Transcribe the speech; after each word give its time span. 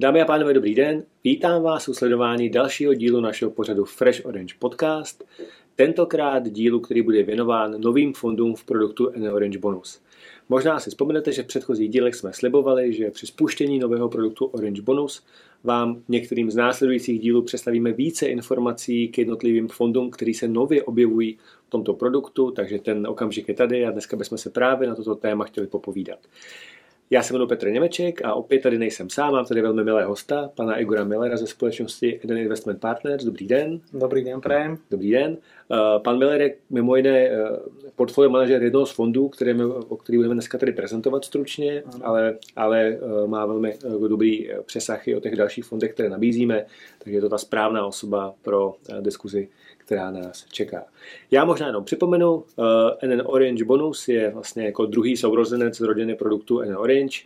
Dámy 0.00 0.22
a 0.22 0.24
pánové, 0.24 0.54
dobrý 0.54 0.74
den. 0.74 1.02
Vítám 1.24 1.62
vás 1.62 1.88
u 1.88 1.94
sledování 1.94 2.50
dalšího 2.50 2.94
dílu 2.94 3.20
našeho 3.20 3.50
pořadu 3.50 3.84
Fresh 3.84 4.26
Orange 4.26 4.54
Podcast. 4.58 5.24
Tentokrát 5.76 6.48
dílu, 6.48 6.80
který 6.80 7.02
bude 7.02 7.22
věnován 7.22 7.80
novým 7.80 8.12
fondům 8.12 8.54
v 8.54 8.64
produktu 8.64 9.10
N 9.10 9.28
Orange 9.28 9.58
Bonus. 9.58 10.00
Možná 10.48 10.80
si 10.80 10.90
vzpomenete, 10.90 11.32
že 11.32 11.42
v 11.42 11.46
předchozích 11.46 11.90
dílech 11.90 12.14
jsme 12.14 12.32
slibovali, 12.32 12.92
že 12.92 13.10
při 13.10 13.26
spuštění 13.26 13.78
nového 13.78 14.08
produktu 14.08 14.44
Orange 14.44 14.82
Bonus 14.82 15.26
vám 15.64 16.02
některým 16.08 16.50
z 16.50 16.56
následujících 16.56 17.20
dílů 17.20 17.42
představíme 17.42 17.92
více 17.92 18.26
informací 18.26 19.08
k 19.08 19.18
jednotlivým 19.18 19.68
fondům, 19.68 20.10
které 20.10 20.34
se 20.34 20.48
nově 20.48 20.82
objevují 20.82 21.38
v 21.66 21.70
tomto 21.70 21.94
produktu, 21.94 22.50
takže 22.50 22.78
ten 22.78 23.06
okamžik 23.06 23.48
je 23.48 23.54
tady 23.54 23.86
a 23.86 23.90
dneska 23.90 24.16
bychom 24.16 24.38
se 24.38 24.50
právě 24.50 24.88
na 24.88 24.94
toto 24.94 25.14
téma 25.14 25.44
chtěli 25.44 25.66
popovídat. 25.66 26.18
Já 27.10 27.22
se 27.22 27.32
jmenuji 27.32 27.46
Petr 27.46 27.70
Němeček 27.70 28.24
a 28.24 28.34
opět 28.34 28.62
tady 28.62 28.78
nejsem 28.78 29.10
sám, 29.10 29.32
mám 29.32 29.44
tady 29.44 29.62
velmi 29.62 29.84
milé 29.84 30.04
hosta, 30.04 30.50
pana 30.54 30.76
Igora 30.76 31.04
Millera 31.04 31.36
ze 31.36 31.46
společnosti 31.46 32.20
Eden 32.24 32.38
Investment 32.38 32.80
Partners. 32.80 33.24
Dobrý 33.24 33.46
den. 33.46 33.80
Dobrý 33.92 34.24
den, 34.24 34.40
prajem. 34.40 34.78
Dobrý 34.90 35.10
den. 35.10 35.36
Uh, 35.68 36.02
pan 36.02 36.18
Miller 36.18 36.40
je 36.40 36.54
mimo 36.70 36.96
jiné 36.96 37.30
uh, 37.30 37.56
portfolio 37.96 38.30
manažer 38.30 38.62
jednoho 38.62 38.86
z 38.86 38.92
fondů, 38.92 39.28
které 39.28 39.54
o 39.64 39.96
který 39.96 40.18
budeme 40.18 40.34
dneska 40.34 40.58
tady 40.58 40.72
prezentovat 40.72 41.24
stručně, 41.24 41.82
ale, 42.02 42.38
ale 42.56 42.98
uh, 43.00 43.28
má 43.30 43.46
velmi 43.46 43.78
dobrý 44.08 44.50
přesah 44.64 45.08
i 45.08 45.16
o 45.16 45.20
těch 45.20 45.36
dalších 45.36 45.64
fondech, 45.64 45.92
které 45.92 46.08
nabízíme, 46.08 46.66
takže 46.98 47.16
je 47.16 47.20
to 47.20 47.28
ta 47.28 47.38
správná 47.38 47.86
osoba 47.86 48.34
pro 48.42 48.74
diskuzi 49.00 49.48
která 49.88 50.10
nás 50.10 50.44
čeká. 50.52 50.84
Já 51.30 51.44
možná 51.44 51.66
jenom 51.66 51.84
připomenu, 51.84 52.44
NN 53.06 53.22
Orange 53.24 53.64
Bonus 53.64 54.08
je 54.08 54.30
vlastně 54.30 54.64
jako 54.64 54.86
druhý 54.86 55.16
sourozenec 55.16 55.76
z 55.76 55.80
rodiny 55.80 56.14
produktu 56.14 56.60
NN 56.60 56.76
Orange. 56.76 57.18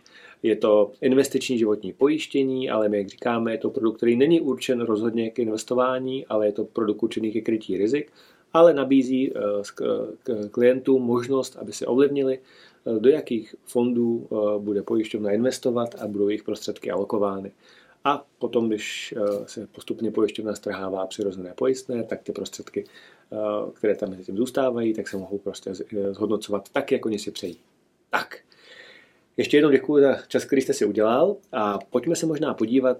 Je 0.43 0.55
to 0.55 0.91
investiční 1.01 1.57
životní 1.57 1.93
pojištění, 1.93 2.69
ale 2.69 2.89
my, 2.89 2.97
jak 2.97 3.07
říkáme, 3.07 3.51
je 3.51 3.57
to 3.57 3.69
produkt, 3.69 3.97
který 3.97 4.15
není 4.15 4.41
určen 4.41 4.81
rozhodně 4.81 5.29
k 5.29 5.39
investování, 5.39 6.25
ale 6.25 6.45
je 6.45 6.51
to 6.51 6.63
produkt 6.65 7.03
určený 7.03 7.31
ke 7.31 7.41
krytí 7.41 7.77
rizik, 7.77 8.11
ale 8.53 8.73
nabízí 8.73 9.31
uh, 9.31 9.39
k 10.23 10.49
klientům 10.51 11.03
možnost, 11.03 11.57
aby 11.61 11.73
si 11.73 11.85
ovlivnili, 11.85 12.37
uh, 12.37 12.99
do 12.99 13.09
jakých 13.09 13.55
fondů 13.65 14.27
bude 14.57 14.81
pojišťovna 14.81 15.31
investovat 15.31 15.95
a 15.99 16.07
budou 16.07 16.27
jejich 16.27 16.43
prostředky 16.43 16.91
alokovány. 16.91 17.51
A 18.03 18.25
potom, 18.37 18.67
když 18.67 19.13
eh, 19.17 19.47
se 19.47 19.67
postupně 19.67 20.11
pojišťovna 20.11 20.55
strhává 20.55 21.07
přirozené 21.07 21.53
pojistné, 21.55 22.03
tak 22.03 22.23
ty 22.23 22.31
prostředky, 22.31 22.85
eh, 23.33 23.37
které 23.73 23.95
tam 23.95 24.09
mezi 24.09 24.23
tím 24.23 24.37
zůstávají, 24.37 24.93
tak 24.93 25.07
se 25.07 25.17
mohou 25.17 25.37
prostě 25.37 25.69
eh, 25.69 26.13
zhodnocovat 26.13 26.69
tak, 26.69 26.91
jak 26.91 27.05
oni 27.05 27.19
si 27.19 27.31
přejí. 27.31 27.59
Tak, 28.09 28.37
ještě 29.37 29.57
jednou 29.57 29.71
děkuji 29.71 30.03
za 30.03 30.15
čas, 30.27 30.45
který 30.45 30.61
jste 30.61 30.73
si 30.73 30.85
udělal 30.85 31.35
a 31.51 31.79
pojďme 31.89 32.15
se 32.15 32.25
možná 32.25 32.53
podívat, 32.53 32.97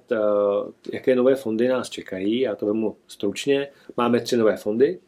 jaké 0.94 1.16
nové 1.16 1.36
fondy 1.36 1.68
nás 1.68 1.90
čekají. 1.90 2.40
Já 2.40 2.56
to 2.56 2.66
vemu 2.66 2.98
stručně. 3.08 3.68
Máme 3.98 4.20
tři 4.20 4.38
nové 4.38 4.58
fondy. 4.58 5.00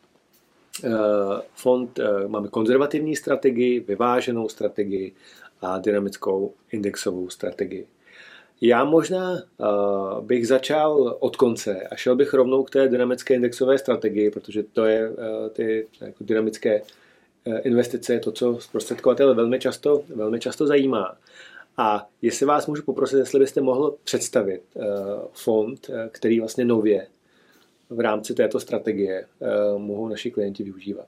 Fond, 1.54 2.00
máme 2.28 2.48
konzervativní 2.48 3.16
strategii, 3.16 3.80
vyváženou 3.80 4.50
strategii 4.50 5.16
a 5.62 5.80
dynamickou 5.80 6.54
indexovou 6.72 7.30
strategii. 7.30 7.88
Já 8.68 8.84
možná 8.84 9.32
uh, 9.32 10.26
bych 10.26 10.48
začal 10.48 11.18
od 11.20 11.36
konce 11.36 11.82
a 11.92 11.96
šel 11.96 12.16
bych 12.16 12.34
rovnou 12.34 12.64
k 12.64 12.70
té 12.70 12.88
dynamické 12.88 13.34
indexové 13.34 13.78
strategii, 13.78 14.32
protože 14.32 14.64
to 14.64 14.86
je 14.86 15.10
uh, 15.10 15.16
ty 15.54 15.88
jako 16.02 16.24
dynamické 16.24 16.82
uh, 16.82 17.58
investice, 17.64 18.20
to, 18.20 18.32
co 18.32 18.58
zprostředkovatele 18.62 19.34
velmi 19.34 19.60
často, 19.60 20.04
velmi 20.16 20.40
často 20.40 20.68
zajímá. 20.68 21.18
A 21.78 22.08
jestli 22.22 22.46
vás 22.46 22.68
můžu 22.68 22.84
poprosit, 22.84 23.18
jestli 23.18 23.40
byste 23.40 23.62
mohl 23.62 23.96
představit 24.04 24.62
uh, 24.74 24.84
fond, 25.34 25.90
který 26.12 26.40
vlastně 26.40 26.66
nově 26.66 27.08
v 27.90 28.00
rámci 28.00 28.34
této 28.34 28.60
strategie 28.60 29.26
uh, 29.40 29.82
mohou 29.82 30.08
naši 30.08 30.32
klienti 30.32 30.64
využívat. 30.64 31.08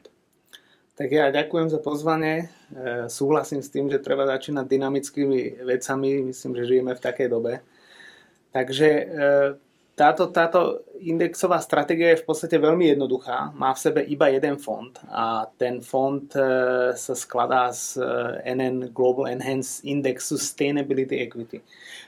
Tak 0.97 1.13
ja 1.13 1.29
ďakujem 1.29 1.69
za 1.69 1.77
pozvanie. 1.77 2.49
E, 2.73 3.05
súhlasím 3.05 3.61
s 3.61 3.69
tým, 3.69 3.85
že 3.85 4.01
treba 4.01 4.25
začínať 4.25 4.65
dynamickými 4.65 5.61
vecami. 5.61 6.33
Myslím, 6.33 6.57
že 6.57 6.69
žijeme 6.73 6.97
v 6.97 7.03
takej 7.05 7.27
dobe. 7.29 7.61
Takže 8.49 8.89
e, 8.89 9.05
táto, 9.93 10.33
táto 10.33 10.81
indexová 10.97 11.61
stratégia 11.61 12.17
je 12.17 12.21
v 12.21 12.25
podstate 12.25 12.57
veľmi 12.57 12.97
jednoduchá. 12.97 13.53
Má 13.53 13.77
v 13.77 13.83
sebe 13.85 14.01
iba 14.09 14.25
jeden 14.33 14.57
fond 14.57 14.89
a 15.13 15.45
ten 15.61 15.85
fond 15.85 16.25
e, 16.33 16.41
sa 16.97 17.13
skladá 17.13 17.69
z 17.69 18.01
NN 18.41 18.89
Global 18.89 19.29
Enhanced 19.29 19.85
Index 19.85 20.33
Sustainability 20.33 21.21
Equity. 21.21 21.61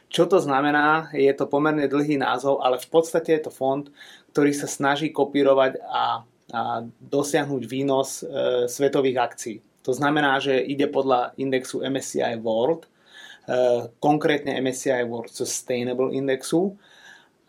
Čo 0.09 0.25
to 0.25 0.41
znamená? 0.41 1.13
Je 1.13 1.29
to 1.38 1.45
pomerne 1.45 1.85
dlhý 1.85 2.17
názov, 2.17 2.66
ale 2.66 2.81
v 2.81 2.89
podstate 2.89 3.38
je 3.38 3.45
to 3.45 3.53
fond, 3.53 3.85
ktorý 4.33 4.49
sa 4.49 4.66
snaží 4.66 5.13
kopírovať 5.13 5.78
a 5.85 6.25
a 6.49 6.83
dosiahnuť 6.85 7.63
výnos 7.69 8.21
e, 8.21 8.65
svetových 8.65 9.17
akcií. 9.17 9.57
To 9.85 9.93
znamená, 9.95 10.37
že 10.41 10.59
ide 10.59 10.89
podľa 10.89 11.33
indexu 11.37 11.81
MSCI 11.85 12.41
World, 12.41 12.85
e, 12.85 12.89
konkrétne 14.01 14.57
MSCI 14.59 15.05
World 15.05 15.31
Sustainable 15.33 16.13
Indexu 16.13 16.75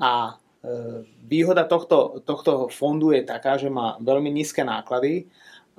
a 0.00 0.36
e, 0.64 1.04
výhoda 1.24 1.64
tohto, 1.64 2.20
tohto 2.24 2.68
fondu 2.68 3.12
je 3.16 3.24
taká, 3.24 3.56
že 3.56 3.72
má 3.72 3.96
veľmi 4.00 4.28
nízke 4.28 4.64
náklady 4.64 5.28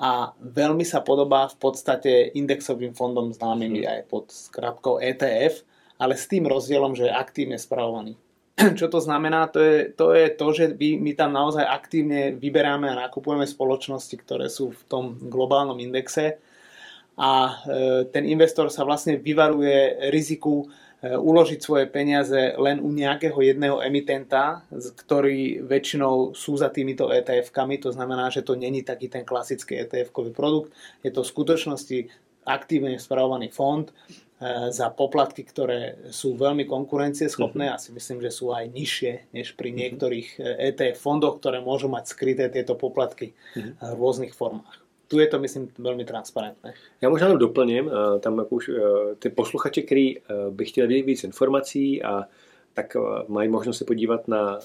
a 0.02 0.34
veľmi 0.42 0.82
sa 0.82 1.06
podobá 1.06 1.46
v 1.46 1.58
podstate 1.62 2.34
indexovým 2.34 2.98
fondom 2.98 3.30
známym 3.30 3.86
aj 3.86 4.02
pod 4.10 4.34
skratkou 4.34 4.98
ETF, 4.98 5.62
ale 6.02 6.18
s 6.18 6.26
tým 6.26 6.50
rozdielom, 6.50 6.98
že 6.98 7.06
je 7.06 7.14
aktívne 7.14 7.62
spravovaný. 7.62 8.18
Čo 8.80 8.88
to 8.88 9.00
znamená? 9.02 9.48
To 9.54 9.60
je 9.60 9.90
to, 9.94 10.14
je 10.14 10.28
to 10.34 10.48
že 10.54 10.66
my, 10.78 10.90
my 11.02 11.12
tam 11.18 11.32
naozaj 11.34 11.66
aktívne 11.66 12.36
vyberáme 12.36 12.90
a 12.90 13.08
nakupujeme 13.08 13.46
spoločnosti, 13.48 14.16
ktoré 14.22 14.48
sú 14.48 14.74
v 14.74 14.84
tom 14.88 15.06
globálnom 15.18 15.78
indexe. 15.82 16.38
A 17.20 17.32
e, 17.32 17.54
ten 18.10 18.24
investor 18.26 18.72
sa 18.72 18.88
vlastne 18.88 19.20
vyvaruje 19.20 20.10
riziku 20.10 20.66
e, 21.04 21.14
uložiť 21.14 21.60
svoje 21.60 21.86
peniaze 21.92 22.56
len 22.56 22.80
u 22.80 22.90
nejakého 22.90 23.36
jedného 23.36 23.84
emitenta, 23.84 24.64
ktorý 24.72 25.62
väčšinou 25.68 26.34
sú 26.34 26.56
za 26.56 26.72
týmito 26.72 27.12
ETF-kami, 27.12 27.84
to 27.84 27.92
znamená, 27.92 28.32
že 28.32 28.42
to 28.42 28.56
není 28.56 28.82
taký 28.82 29.12
ten 29.12 29.28
klasický 29.28 29.86
ETF-kový 29.86 30.32
produkt, 30.32 30.72
je 31.04 31.12
to 31.12 31.22
v 31.22 31.32
skutočnosti 31.36 31.98
aktívne 32.48 32.98
spravovaný 32.98 33.54
fond 33.54 33.86
za 34.70 34.90
poplatky, 34.90 35.46
ktoré 35.46 36.10
sú 36.10 36.34
veľmi 36.34 36.66
konkurencieschopné 36.66 37.70
uh-huh. 37.70 37.78
a 37.78 37.82
si 37.82 37.94
myslím, 37.94 38.26
že 38.26 38.34
sú 38.34 38.50
aj 38.50 38.74
nižšie 38.74 39.14
než 39.38 39.54
pri 39.54 39.70
mhm. 39.70 39.78
niektorých 39.78 40.28
ETF 40.42 40.98
fondoch, 40.98 41.38
ktoré 41.38 41.62
môžu 41.62 41.88
mať 41.94 42.10
skryté 42.10 42.50
tieto 42.50 42.74
poplatky 42.74 43.38
uh-huh. 43.54 43.94
v 43.94 44.00
rôznych 44.02 44.34
formách. 44.34 44.82
Tu 45.12 45.20
je 45.20 45.28
to, 45.28 45.40
myslím, 45.40 45.68
velmi 45.78 46.06
transparentné. 46.06 46.74
Já 47.02 47.10
možná 47.10 47.28
jenom 47.28 47.40
doplním, 47.40 47.90
e, 47.90 48.20
tam 48.20 48.38
jak 48.40 48.52
už 48.52 48.70
ty 49.20 49.30
posluchači, 49.30 49.84
kteří 49.84 50.20
by 50.50 50.66
chtěli 50.66 50.88
vědět 50.88 51.06
víc 51.06 51.24
informací 51.24 52.04
a 52.04 52.24
tak 52.74 52.98
mají 53.28 53.50
možnost 53.50 53.78
se 53.78 53.86
podívat 53.86 54.28
na, 54.28 54.60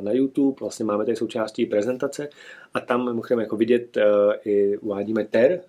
na 0.00 0.12
YouTube, 0.12 0.56
vlastně 0.60 0.84
máme 0.84 1.04
tady 1.04 1.16
součástí 1.16 1.66
prezentace 1.66 2.28
a 2.74 2.80
tam 2.80 3.14
můžeme 3.14 3.42
jako 3.42 3.56
vidět 3.56 3.98
i 4.44 4.76
uvádíme 4.76 5.24
TER, 5.24 5.60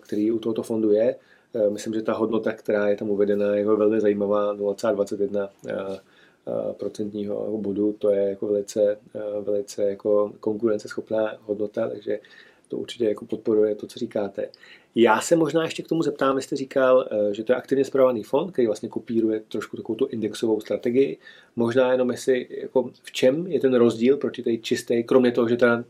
který 0.00 0.30
u 0.30 0.38
tohoto 0.38 0.62
fondu 0.62 0.92
je, 0.92 1.16
myslím, 1.70 1.94
že 1.94 2.02
ta 2.02 2.12
hodnota, 2.12 2.52
která 2.52 2.88
je 2.88 2.96
tam 2.96 3.10
uvedena, 3.10 3.54
je 3.54 3.64
velmi 3.64 4.00
zajímavá, 4.00 4.54
0,21 4.54 5.48
eh, 5.66 5.72
eh, 5.72 6.72
procentního 6.72 7.58
bodu, 7.58 7.96
to 7.98 8.10
je 8.10 8.28
jako 8.28 8.46
velice, 8.46 8.98
velice 9.40 9.84
jako 9.84 10.32
konkurenceschopná 10.40 11.36
hodnota, 11.42 11.88
takže 11.88 12.18
to 12.68 12.76
určitě 12.78 13.04
jako 13.04 13.26
podporuje 13.26 13.74
to, 13.74 13.86
co 13.86 13.98
říkáte. 13.98 14.48
Já 14.94 15.20
se 15.20 15.36
možná 15.36 15.64
ještě 15.64 15.82
k 15.82 15.88
tomu 15.88 16.02
zeptám, 16.02 16.36
vy 16.36 16.42
jste 16.42 16.56
říkal, 16.56 17.08
že 17.32 17.44
to 17.44 17.52
je 17.52 17.56
aktivně 17.56 17.84
zpravovaný 17.84 18.22
fond, 18.22 18.52
který 18.52 18.66
vlastně 18.66 18.88
kopíruje 18.88 19.40
trošku 19.48 19.76
takovou 19.76 19.96
tu 19.96 20.06
indexovou 20.06 20.60
strategii. 20.60 21.18
Možná 21.56 21.92
jenom 21.92 22.10
jestli, 22.10 22.46
jako 22.50 22.90
v 23.02 23.12
čem 23.12 23.46
je 23.46 23.60
ten 23.60 23.74
rozdíl 23.74 24.16
proti 24.16 24.42
té 24.42 24.56
čisté, 24.56 25.02
kromě 25.02 25.32
toho, 25.32 25.48
že 25.48 25.56
teda 25.56 25.84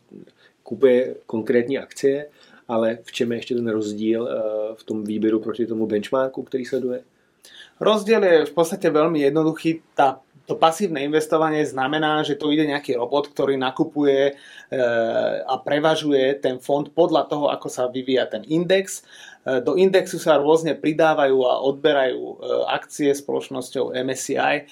kupuje 0.62 1.14
konkrétní 1.26 1.78
akcie, 1.78 2.26
ale 2.70 2.98
v 3.02 3.12
čem 3.12 3.32
je 3.32 3.38
ještě 3.38 3.54
ten 3.54 3.68
rozdíl 3.68 4.28
eh, 4.28 4.74
v 4.74 4.82
tom 4.84 5.04
výběru 5.04 5.40
proti 5.40 5.66
tomu 5.66 5.86
benchmarku, 5.86 6.42
který 6.42 6.64
sleduje? 6.64 7.02
Rozdiel 7.80 8.22
je 8.24 8.36
v 8.44 8.52
podstate 8.52 8.92
veľmi 8.92 9.24
jednoduchý. 9.24 9.96
Tá, 9.96 10.20
to 10.44 10.52
pasívne 10.52 11.00
investovanie 11.00 11.64
znamená, 11.64 12.20
že 12.20 12.36
to 12.36 12.52
ide 12.52 12.68
nejaký 12.68 12.92
robot, 12.92 13.32
ktorý 13.32 13.56
nakupuje 13.56 14.20
e, 14.28 14.32
a 15.48 15.54
prevažuje 15.56 16.44
ten 16.44 16.60
fond 16.60 16.84
podľa 16.92 17.32
toho, 17.32 17.48
ako 17.48 17.72
sa 17.72 17.88
vyvíja 17.88 18.28
ten 18.28 18.44
index. 18.44 19.00
E, 19.48 19.64
do 19.64 19.80
indexu 19.80 20.20
sa 20.20 20.36
rôzne 20.36 20.76
pridávajú 20.76 21.40
a 21.40 21.64
odberajú 21.64 22.20
e, 22.20 22.34
akcie 22.68 23.16
spoločnosťou 23.16 23.96
MSCI, 23.96 24.54
e, 24.60 24.64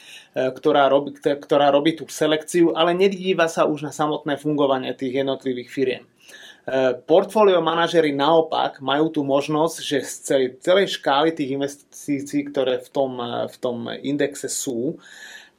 ktorá 0.53 0.93
robí, 0.93 1.17
ktorá 1.17 1.73
robí 1.73 1.97
tú 1.97 2.05
selekciu, 2.05 2.77
ale 2.77 2.93
nedíva 2.93 3.49
sa 3.49 3.65
už 3.65 3.89
na 3.89 3.93
samotné 3.94 4.37
fungovanie 4.37 4.93
tých 4.93 5.25
jednotlivých 5.25 5.73
firiem. 5.73 6.05
Eh, 6.69 7.00
portfólio 7.09 7.65
manažery 7.65 8.12
naopak 8.12 8.85
majú 8.85 9.09
tú 9.09 9.25
možnosť, 9.25 9.76
že 9.81 9.99
z 10.05 10.15
celej, 10.20 10.49
celej 10.61 10.87
škály 11.00 11.32
tých 11.32 11.56
investícií, 11.56 12.53
ktoré 12.53 12.85
v 12.85 12.88
tom, 12.93 13.17
eh, 13.17 13.49
v 13.49 13.56
tom 13.56 13.88
indexe 13.88 14.53
sú, 14.53 15.00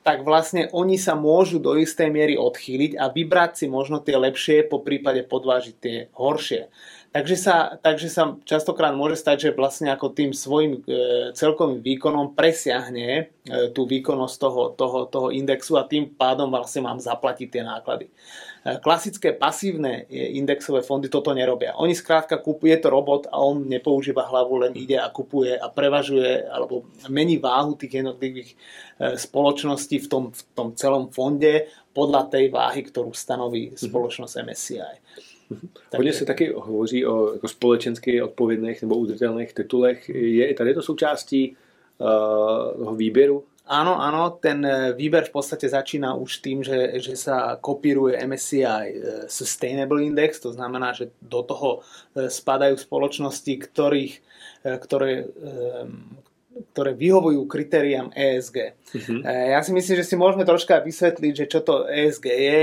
tak 0.05 0.21
vlastne 0.21 0.69
oni 0.69 1.01
sa 1.01 1.17
môžu 1.17 1.57
do 1.57 1.73
istej 1.81 2.13
miery 2.13 2.37
odchýliť 2.37 2.93
a 3.01 3.09
vybrať 3.09 3.51
si 3.57 3.65
možno 3.65 3.97
tie 4.05 4.21
lepšie, 4.21 4.69
po 4.69 4.85
prípade 4.85 5.25
podvážiť 5.25 5.75
tie 5.81 5.97
horšie. 6.13 6.69
Takže 7.09 7.35
sa, 7.41 7.73
takže 7.81 8.05
sa 8.05 8.37
častokrát 8.45 8.93
môže 8.93 9.17
stať, 9.17 9.49
že 9.49 9.57
vlastne 9.57 9.89
ako 9.89 10.13
tým 10.13 10.29
svojim 10.29 10.77
e, 10.77 11.33
celkovým 11.33 11.81
výkonom 11.81 12.37
presiahne 12.37 13.09
e, 13.09 13.73
tú 13.73 13.89
výkonnosť 13.89 14.35
toho, 14.37 14.63
toho, 14.77 14.99
toho 15.09 15.27
indexu 15.33 15.73
a 15.73 15.89
tým 15.89 16.13
pádom 16.13 16.53
vlastne 16.53 16.85
mám 16.85 17.01
zaplatiť 17.01 17.47
tie 17.49 17.63
náklady. 17.65 18.13
E, 18.65 18.77
klasické 18.83 19.31
pasívne 19.31 20.03
indexové 20.11 20.83
fondy 20.83 21.07
toto 21.07 21.31
nerobia. 21.31 21.79
Oni 21.79 21.95
skrátka 21.95 22.37
kúpuje 22.37 22.75
to 22.83 22.91
robot 22.91 23.31
a 23.31 23.39
on 23.39 23.63
nepoužíva 23.63 24.27
hlavu, 24.27 24.67
len 24.67 24.73
ide 24.75 24.99
a 24.99 25.07
kupuje 25.07 25.55
a 25.55 25.71
prevažuje 25.71 26.43
alebo 26.43 26.83
mení 27.07 27.39
váhu 27.39 27.79
tých 27.79 28.03
jednotlivých 28.03 28.49
e, 28.51 28.55
spoločností 29.15 30.03
v 30.03 30.07
tom, 30.07 30.23
v 30.35 30.41
tom 30.51 30.75
celom 30.75 31.07
fonde 31.07 31.71
podľa 31.95 32.27
tej 32.27 32.51
váhy, 32.51 32.83
ktorú 32.83 33.15
stanoví 33.15 33.71
mhm. 33.71 33.77
spoločnosť 33.79 34.33
MSCI. 34.43 34.95
Hodně 35.97 36.13
se 36.13 36.25
taky 36.25 36.53
hovoří 36.55 37.05
o 37.05 37.33
jako 37.33 37.47
společensky 37.47 38.21
odpovědných 38.21 38.81
nebo 38.81 38.95
udržitelných 38.95 39.53
titulech. 39.53 40.09
Je 40.09 40.47
i 40.47 40.53
tady 40.53 40.73
to 40.73 40.81
součástí 40.81 41.55
uh, 42.85 42.97
výběru? 42.97 43.43
Áno, 43.69 44.01
áno, 44.01 44.33
ten 44.41 44.65
eh, 44.65 44.97
výber 44.97 45.29
v 45.29 45.33
podstate 45.37 45.69
začína 45.69 46.17
už 46.17 46.41
tým, 46.41 46.65
že, 46.65 46.97
že 46.97 47.13
sa 47.13 47.53
kopíruje 47.61 48.17
MSCI 48.17 48.65
eh, 48.65 48.85
Sustainable 49.29 50.01
Index, 50.01 50.41
to 50.41 50.49
znamená, 50.49 50.97
že 50.97 51.13
do 51.21 51.45
toho 51.45 51.85
spadajú 52.17 52.75
spoločnosti, 52.75 53.53
ktorých, 53.69 54.13
ktoré, 54.65 55.29
ktoré 56.73 56.91
vyhovujú 56.97 57.45
kritériám 57.45 58.09
ESG. 58.11 58.73
Mhm. 58.91 59.15
Ja 59.23 59.61
si 59.61 59.71
myslím, 59.71 59.95
že 60.01 60.07
si 60.09 60.15
môžeme 60.17 60.43
troška 60.43 60.81
vysvetliť, 60.81 61.33
že 61.37 61.45
čo 61.45 61.61
to 61.61 61.85
ESG 61.85 62.25
je 62.25 62.61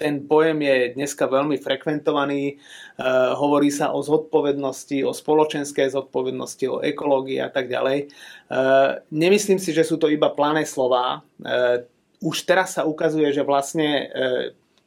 ten 0.00 0.24
pojem 0.24 0.64
je 0.64 0.96
dneska 0.96 1.28
veľmi 1.28 1.60
frekventovaný. 1.60 2.56
Uh, 2.96 3.36
hovorí 3.36 3.68
sa 3.68 3.92
o 3.92 4.00
zodpovednosti, 4.00 5.04
o 5.04 5.12
spoločenskej 5.12 5.92
zodpovednosti, 5.92 6.64
o 6.72 6.80
ekológii 6.80 7.44
a 7.44 7.52
tak 7.52 7.68
ďalej. 7.68 8.08
Uh, 8.48 9.04
nemyslím 9.12 9.60
si, 9.60 9.76
že 9.76 9.84
sú 9.84 10.00
to 10.00 10.08
iba 10.08 10.32
plané 10.32 10.64
slova. 10.64 11.20
Uh, 11.36 11.84
už 12.24 12.48
teraz 12.48 12.80
sa 12.80 12.88
ukazuje, 12.88 13.28
že 13.32 13.44
vlastne 13.44 14.12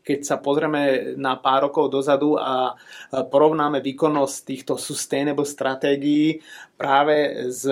keď 0.03 0.19
sa 0.27 0.35
pozrieme 0.35 1.15
na 1.15 1.39
pár 1.39 1.71
rokov 1.71 1.87
dozadu 1.87 2.35
a 2.35 2.75
porovnáme 3.09 3.79
výkonnosť 3.79 4.37
týchto 4.43 4.73
sustainable 4.75 5.47
stratégií 5.47 6.43
práve 6.75 7.47
s, 7.47 7.63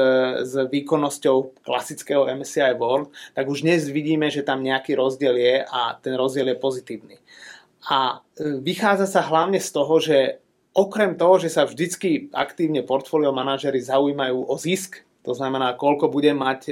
s 0.47 0.53
výkonnosťou 0.55 1.59
klasického 1.59 2.31
MSCI 2.31 2.79
World, 2.79 3.11
tak 3.35 3.51
už 3.51 3.67
dnes 3.67 3.91
vidíme, 3.91 4.31
že 4.31 4.47
tam 4.47 4.63
nejaký 4.63 4.95
rozdiel 4.95 5.35
je 5.35 5.55
a 5.67 5.99
ten 5.99 6.15
rozdiel 6.15 6.55
je 6.55 6.57
pozitívny. 6.57 7.19
A 7.91 8.23
e, 8.39 8.61
vychádza 8.63 9.11
sa 9.11 9.21
hlavne 9.27 9.59
z 9.59 9.69
toho, 9.75 9.95
že 9.99 10.39
okrem 10.71 11.19
toho, 11.19 11.35
že 11.35 11.51
sa 11.51 11.67
vždycky 11.67 12.31
aktívne 12.31 12.87
portfólio 12.87 13.35
manažery 13.35 13.83
zaujímajú 13.83 14.47
o 14.47 14.55
zisk, 14.55 15.03
to 15.21 15.37
znamená, 15.37 15.77
koľko 15.77 16.09
bude 16.09 16.33
mať 16.33 16.59
e, 16.65 16.71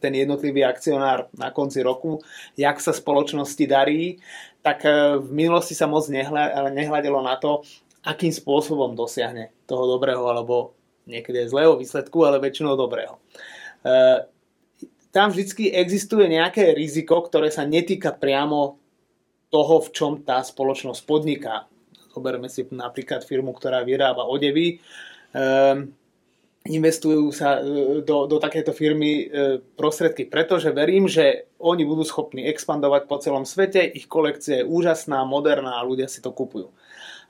ten 0.00 0.12
jednotlivý 0.16 0.64
akcionár 0.64 1.28
na 1.36 1.52
konci 1.52 1.84
roku, 1.84 2.24
jak 2.56 2.80
sa 2.80 2.96
spoločnosti 2.96 3.64
darí, 3.68 4.16
tak 4.64 4.88
e, 4.88 5.20
v 5.20 5.28
minulosti 5.28 5.76
sa 5.76 5.84
moc 5.84 6.08
nehľadelo 6.08 7.20
na 7.20 7.36
to, 7.36 7.60
akým 8.00 8.32
spôsobom 8.32 8.96
dosiahne 8.96 9.52
toho 9.68 9.84
dobrého 9.84 10.24
alebo 10.24 10.72
niekedy 11.04 11.44
aj 11.44 11.52
zlého 11.52 11.74
výsledku, 11.76 12.24
ale 12.24 12.40
väčšinou 12.40 12.80
dobrého. 12.80 13.20
E, 13.84 14.24
tam 15.12 15.28
vždy 15.28 15.76
existuje 15.76 16.24
nejaké 16.32 16.72
riziko, 16.72 17.20
ktoré 17.20 17.52
sa 17.52 17.68
netýka 17.68 18.16
priamo 18.16 18.80
toho, 19.52 19.84
v 19.84 19.88
čom 19.92 20.12
tá 20.24 20.40
spoločnosť 20.40 21.04
podniká. 21.04 21.68
Zoberme 22.16 22.48
si 22.48 22.64
napríklad 22.72 23.20
firmu, 23.20 23.52
ktorá 23.52 23.84
vyrába 23.84 24.24
odevy. 24.24 24.80
Um, 25.36 25.92
investujú 26.62 27.34
sa 27.34 27.58
e, 27.58 28.02
do, 28.06 28.30
do 28.30 28.36
takéto 28.38 28.70
firmy 28.70 29.26
e, 29.26 29.58
prostriedky, 29.74 30.30
pretože 30.30 30.70
verím, 30.70 31.10
že 31.10 31.50
oni 31.58 31.82
budú 31.82 32.06
schopní 32.06 32.46
expandovať 32.46 33.10
po 33.10 33.18
celom 33.18 33.42
svete, 33.42 33.82
ich 33.82 34.06
kolekcia 34.06 34.62
je 34.62 34.68
úžasná, 34.68 35.26
moderná 35.26 35.82
a 35.82 35.86
ľudia 35.86 36.06
si 36.06 36.22
to 36.22 36.30
kupujú. 36.30 36.70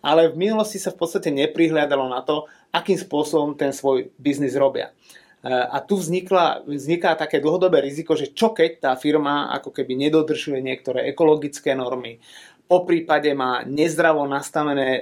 Ale 0.04 0.28
v 0.28 0.36
minulosti 0.36 0.76
sa 0.76 0.92
v 0.92 1.00
podstate 1.00 1.32
neprihľadalo 1.32 2.10
na 2.12 2.20
to, 2.20 2.44
akým 2.74 2.98
spôsobom 2.98 3.56
ten 3.56 3.72
svoj 3.72 4.12
biznis 4.20 4.52
robia. 4.52 4.92
E, 5.40 5.48
a 5.48 5.80
tu 5.80 5.96
vznikla, 5.96 6.68
vzniká 6.68 7.16
také 7.16 7.40
dlhodobé 7.40 7.80
riziko, 7.80 8.12
že 8.12 8.36
čo 8.36 8.52
keď 8.52 8.84
tá 8.84 8.92
firma 9.00 9.48
ako 9.56 9.72
keby 9.72 9.96
nedodržuje 9.96 10.60
niektoré 10.60 11.08
ekologické 11.08 11.72
normy, 11.72 12.20
po 12.68 12.84
prípade 12.88 13.28
má 13.36 13.68
nezdravo 13.68 14.24
nastavené 14.24 14.96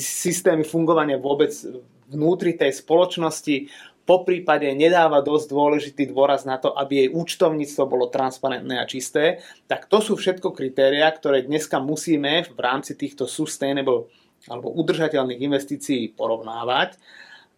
systémy 0.00 0.64
fungovania 0.64 1.20
vôbec 1.20 1.52
vnútri 2.10 2.54
tej 2.54 2.72
spoločnosti 2.74 3.70
po 4.06 4.22
prípade 4.22 4.70
nedáva 4.70 5.18
dosť 5.18 5.46
dôležitý 5.50 6.14
dôraz 6.14 6.46
na 6.46 6.62
to, 6.62 6.70
aby 6.70 7.04
jej 7.04 7.08
účtovníctvo 7.10 7.82
bolo 7.90 8.06
transparentné 8.06 8.78
a 8.78 8.86
čisté, 8.86 9.42
tak 9.66 9.90
to 9.90 9.98
sú 9.98 10.14
všetko 10.14 10.54
kritéria, 10.54 11.10
ktoré 11.10 11.42
dneska 11.42 11.82
musíme 11.82 12.46
v 12.46 12.58
rámci 12.62 12.94
týchto 12.94 13.26
sustainable 13.26 14.06
alebo 14.46 14.70
udržateľných 14.78 15.42
investícií 15.42 16.14
porovnávať. 16.14 16.94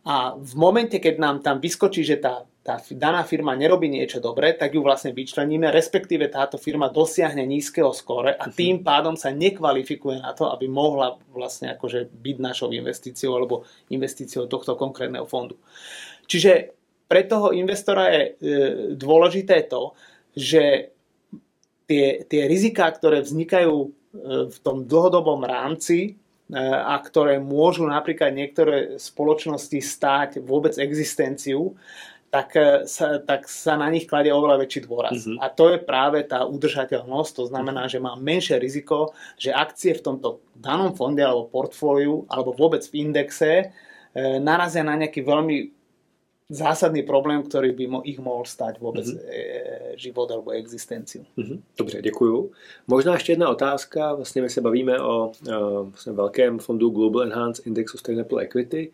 A 0.09 0.33
v 0.41 0.53
momente, 0.57 0.97
keď 0.97 1.21
nám 1.21 1.37
tam 1.45 1.61
vyskočí, 1.61 2.01
že 2.01 2.17
tá, 2.17 2.49
tá 2.69 2.77
daná 2.93 3.25
firma 3.25 3.57
nerobí 3.57 3.89
niečo 3.89 4.21
dobré, 4.21 4.53
tak 4.53 4.77
ju 4.77 4.85
vlastne 4.85 5.17
vyčleníme, 5.17 5.73
respektíve 5.73 6.29
táto 6.29 6.61
firma 6.61 6.93
dosiahne 6.93 7.49
nízkeho 7.49 7.97
skóre 7.97 8.37
a 8.37 8.45
tým 8.53 8.85
pádom 8.85 9.17
sa 9.17 9.33
nekvalifikuje 9.33 10.21
na 10.21 10.37
to, 10.37 10.53
aby 10.53 10.69
mohla 10.69 11.17
vlastne 11.33 11.73
akože 11.73 12.13
byť 12.13 12.37
našou 12.37 12.69
investíciou 12.69 13.41
alebo 13.41 13.65
investíciou 13.89 14.45
tohto 14.45 14.77
konkrétneho 14.77 15.25
fondu. 15.25 15.57
Čiže 16.29 16.77
pre 17.09 17.25
toho 17.25 17.57
investora 17.57 18.13
je 18.13 18.21
e, 18.21 18.31
dôležité 18.93 19.65
to, 19.65 19.97
že 20.37 20.93
tie, 21.89 22.29
tie 22.29 22.43
riziká, 22.45 22.93
ktoré 22.93 23.25
vznikajú 23.25 23.77
e, 23.81 23.89
v 24.53 24.57
tom 24.61 24.85
dlhodobom 24.85 25.41
rámci, 25.41 26.21
a 26.57 26.97
ktoré 27.05 27.37
môžu 27.37 27.85
napríklad 27.85 28.33
niektoré 28.33 28.97
spoločnosti 28.97 29.85
stáť 29.85 30.31
vôbec 30.41 30.81
existenciu, 30.81 31.77
tak 32.31 32.57
e, 32.57 32.85
sa, 32.85 33.19
tak 33.19 33.49
sa 33.49 33.81
na 33.81 33.89
nich 33.89 34.05
kladie 34.05 34.33
oveľa 34.33 34.61
väčší 34.61 34.85
dôraz. 34.85 35.25
Mm-hmm. 35.25 35.39
A 35.41 35.47
to 35.49 35.73
je 35.73 35.79
práve 35.81 36.21
tá 36.29 36.45
udržateľnosť, 36.45 37.33
to 37.33 37.45
znamená, 37.49 37.89
že 37.89 38.01
má 38.01 38.17
menšie 38.21 38.61
riziko, 38.61 39.17
že 39.41 39.53
akcie 39.53 39.97
v 39.97 40.05
tomto 40.05 40.45
danom 40.53 40.93
fonde 40.93 41.25
alebo 41.25 41.49
portfóliu 41.49 42.29
alebo 42.29 42.53
vôbec 42.53 42.85
v 42.85 43.09
indexe 43.09 43.53
e, 43.61 43.67
narazia 44.41 44.85
na 44.85 45.01
nejaký 45.01 45.25
veľmi 45.25 45.79
zásadný 46.49 47.05
problém, 47.05 47.45
ktorý 47.45 47.77
by 47.77 47.85
mo, 47.93 48.01
ich 48.09 48.17
mohol 48.17 48.49
stať 48.49 48.81
vôbec 48.81 49.05
mm-hmm. 49.05 50.01
život 50.01 50.33
alebo 50.33 50.57
existenciu. 50.57 51.29
Mm-hmm. 51.37 51.59
Dobře, 51.77 52.03
děkuju. 52.03 52.53
Možná 52.87 53.13
ještě 53.15 53.33
jedna 53.33 53.49
otázka. 53.49 54.15
Vlastně 54.15 54.43
my 54.43 54.51
se 54.51 54.61
bavíme 54.61 55.01
o 55.01 55.29
uh, 55.29 55.89
vlastně 55.89 56.13
velkém 56.13 56.59
fondu 56.59 56.91
Global 56.91 57.23
Enhanced 57.23 57.67
Index 57.67 57.93
Sustainable 57.93 58.43
Equity. 58.43 58.93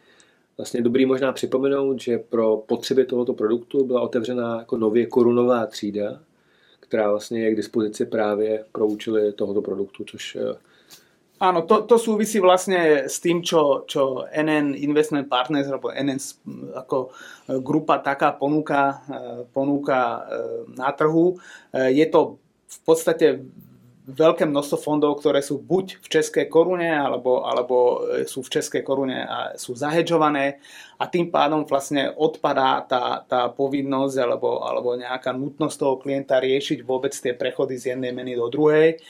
Vlastně 0.56 0.82
dobrý 0.82 1.06
možná 1.06 1.32
připomenout, 1.32 2.00
že 2.00 2.18
pro 2.18 2.56
potřeby 2.56 3.04
tohoto 3.04 3.34
produktu 3.34 3.84
byla 3.84 4.00
otevřena 4.00 4.58
jako 4.58 4.76
nově 4.76 5.06
korunová 5.06 5.66
třída, 5.66 6.20
která 6.80 7.10
vlastně 7.10 7.44
je 7.44 7.52
k 7.52 7.56
dispozici 7.56 8.06
právě 8.06 8.64
pro 8.72 8.86
účely 8.86 9.32
tohoto 9.32 9.62
produktu, 9.62 10.04
což 10.04 10.36
uh, 10.36 10.56
Áno, 11.34 11.66
to, 11.66 11.82
to 11.82 11.98
súvisí 11.98 12.38
vlastne 12.38 13.10
s 13.10 13.18
tým, 13.18 13.42
čo, 13.42 13.82
čo 13.90 14.22
NN 14.30 14.78
Investment 14.78 15.26
Partners 15.26 15.66
alebo 15.66 15.90
NN 15.90 16.16
ako 16.78 16.96
e, 17.04 17.58
grupa 17.58 17.98
taká 17.98 18.38
ponúka, 18.38 19.02
e, 19.10 19.42
ponúka 19.50 20.30
na 20.78 20.94
trhu. 20.94 21.34
Je 21.74 22.06
to 22.06 22.38
v 22.70 22.78
podstate 22.86 23.26
veľké 24.04 24.44
množstvo 24.44 24.76
fondov, 24.80 25.20
ktoré 25.20 25.40
sú 25.40 25.60
buď 25.64 26.04
v 26.04 26.06
českej 26.12 26.46
korune, 26.52 26.92
alebo, 26.92 27.48
alebo 27.48 28.04
sú 28.28 28.44
v 28.44 28.52
českej 28.60 28.84
korune 28.84 29.24
a 29.24 29.56
sú 29.56 29.72
zahedžované 29.72 30.60
a 31.00 31.08
tým 31.08 31.32
pádom 31.32 31.64
vlastne 31.64 32.12
odpadá 32.12 32.84
tá, 32.84 33.24
tá 33.24 33.48
povinnosť 33.48 34.16
alebo, 34.20 34.60
alebo 34.60 34.92
nejaká 35.00 35.32
nutnosť 35.32 35.76
toho 35.80 35.96
klienta 35.96 36.36
riešiť 36.36 36.84
vôbec 36.84 37.16
tie 37.16 37.32
prechody 37.32 37.80
z 37.80 37.96
jednej 37.96 38.12
meny 38.12 38.36
do 38.36 38.52
druhej 38.52 39.00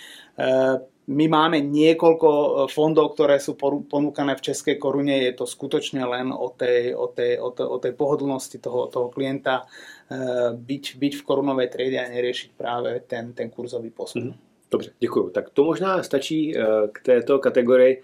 my 1.05 1.27
máme 1.29 1.61
niekoľko 1.61 2.29
e, 2.33 2.49
fondov, 2.73 3.13
ktoré 3.13 3.37
sú 3.37 3.61
ponúkané 3.61 4.41
v 4.41 4.45
Českej 4.53 4.81
korune. 4.81 5.13
Je 5.21 5.37
to 5.37 5.45
skutočne 5.45 6.01
len 6.01 6.33
o 6.33 6.49
tej, 6.49 6.97
o 6.97 7.13
tej, 7.13 7.37
o 7.45 7.53
tej, 7.53 7.67
o 7.69 7.77
tej 7.77 7.93
pohodlnosti 7.93 8.57
toho, 8.57 8.89
toho 8.89 9.13
klienta 9.13 9.69
e, 10.09 10.57
byť, 10.57 10.85
byť 10.97 11.13
v 11.21 11.27
korunovej 11.27 11.69
triede 11.69 12.01
a 12.01 12.09
neriešiť 12.09 12.57
práve 12.57 13.05
ten, 13.05 13.37
ten 13.37 13.53
kurzový 13.53 13.93
posun. 13.93 14.33
Mhm. 14.33 14.44
Dobře, 14.75 14.91
děkuji. 15.01 15.31
Tak 15.31 15.51
to 15.51 15.65
možná 15.65 16.03
stačí 16.03 16.59
e, 16.59 16.67
k 16.93 17.01
této 17.03 17.39
kategorii 17.39 18.03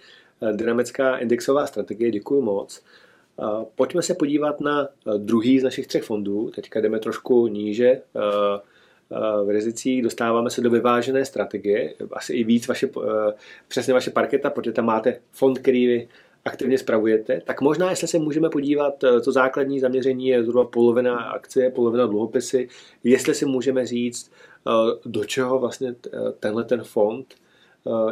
dynamická 0.52 1.16
indexová 1.16 1.66
strategie. 1.66 2.10
Děkuji 2.10 2.40
moc. 2.42 2.82
Pojďme 3.74 4.02
se 4.02 4.14
podívat 4.14 4.60
na 4.60 4.88
druhý 5.16 5.60
z 5.60 5.64
našich 5.64 5.86
třech 5.86 6.02
fondů. 6.02 6.50
Teďka 6.50 6.80
jdeme 6.80 6.98
trošku 6.98 7.46
níže 7.46 8.00
v 9.44 9.50
rizicích, 9.50 10.02
dostáváme 10.02 10.50
se 10.50 10.60
do 10.60 10.70
vyvážené 10.70 11.24
strategie, 11.24 11.94
asi 12.12 12.32
i 12.32 12.44
víc 12.44 12.68
vaše, 12.68 12.88
přesně 13.68 13.94
vaše 13.94 14.10
parketa, 14.10 14.50
protože 14.50 14.72
tam 14.72 14.84
máte 14.84 15.20
fond, 15.30 15.58
který 15.58 15.86
vy 15.86 16.08
aktivně 16.44 16.78
spravujete, 16.78 17.40
tak 17.44 17.60
možná, 17.60 17.90
jestli 17.90 18.08
se 18.08 18.18
můžeme 18.18 18.50
podívat, 18.50 19.04
to 19.24 19.32
základní 19.32 19.80
zaměření 19.80 20.28
je 20.28 20.44
zhruba 20.44 20.64
polovina 20.64 21.16
akcie, 21.16 21.70
polovina 21.70 22.06
dluhopisy, 22.06 22.68
jestli 23.04 23.34
si 23.34 23.46
můžeme 23.46 23.86
říct, 23.86 24.32
do 25.06 25.24
čeho 25.24 25.58
vlastně 25.58 25.94
tenhle 26.40 26.64
ten 26.64 26.84
fond 26.84 27.34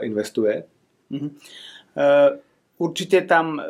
investuje. 0.00 0.64
Mm-hmm. 1.10 1.30
Určite 2.78 3.22
tam 3.22 3.60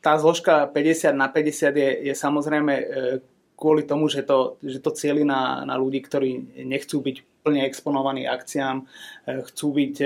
tá 0.00 0.18
zložka 0.18 0.66
50 0.66 1.12
na 1.12 1.28
50 1.28 1.76
je, 1.76 1.90
je 2.08 2.14
samozrejme 2.14 2.74
kvôli 3.56 3.82
tomu, 3.82 4.08
že 4.08 4.22
to, 4.22 4.56
že 4.62 4.78
to 4.78 4.90
cieli 4.90 5.24
na, 5.24 5.64
na 5.64 5.76
ľudí, 5.76 6.00
ktorí 6.00 6.62
nechcú 6.64 7.00
byť 7.00 7.16
plne 7.46 7.62
exponovaní 7.62 8.26
akciám, 8.26 8.82
chcú 9.22 9.66
byť, 9.70 9.96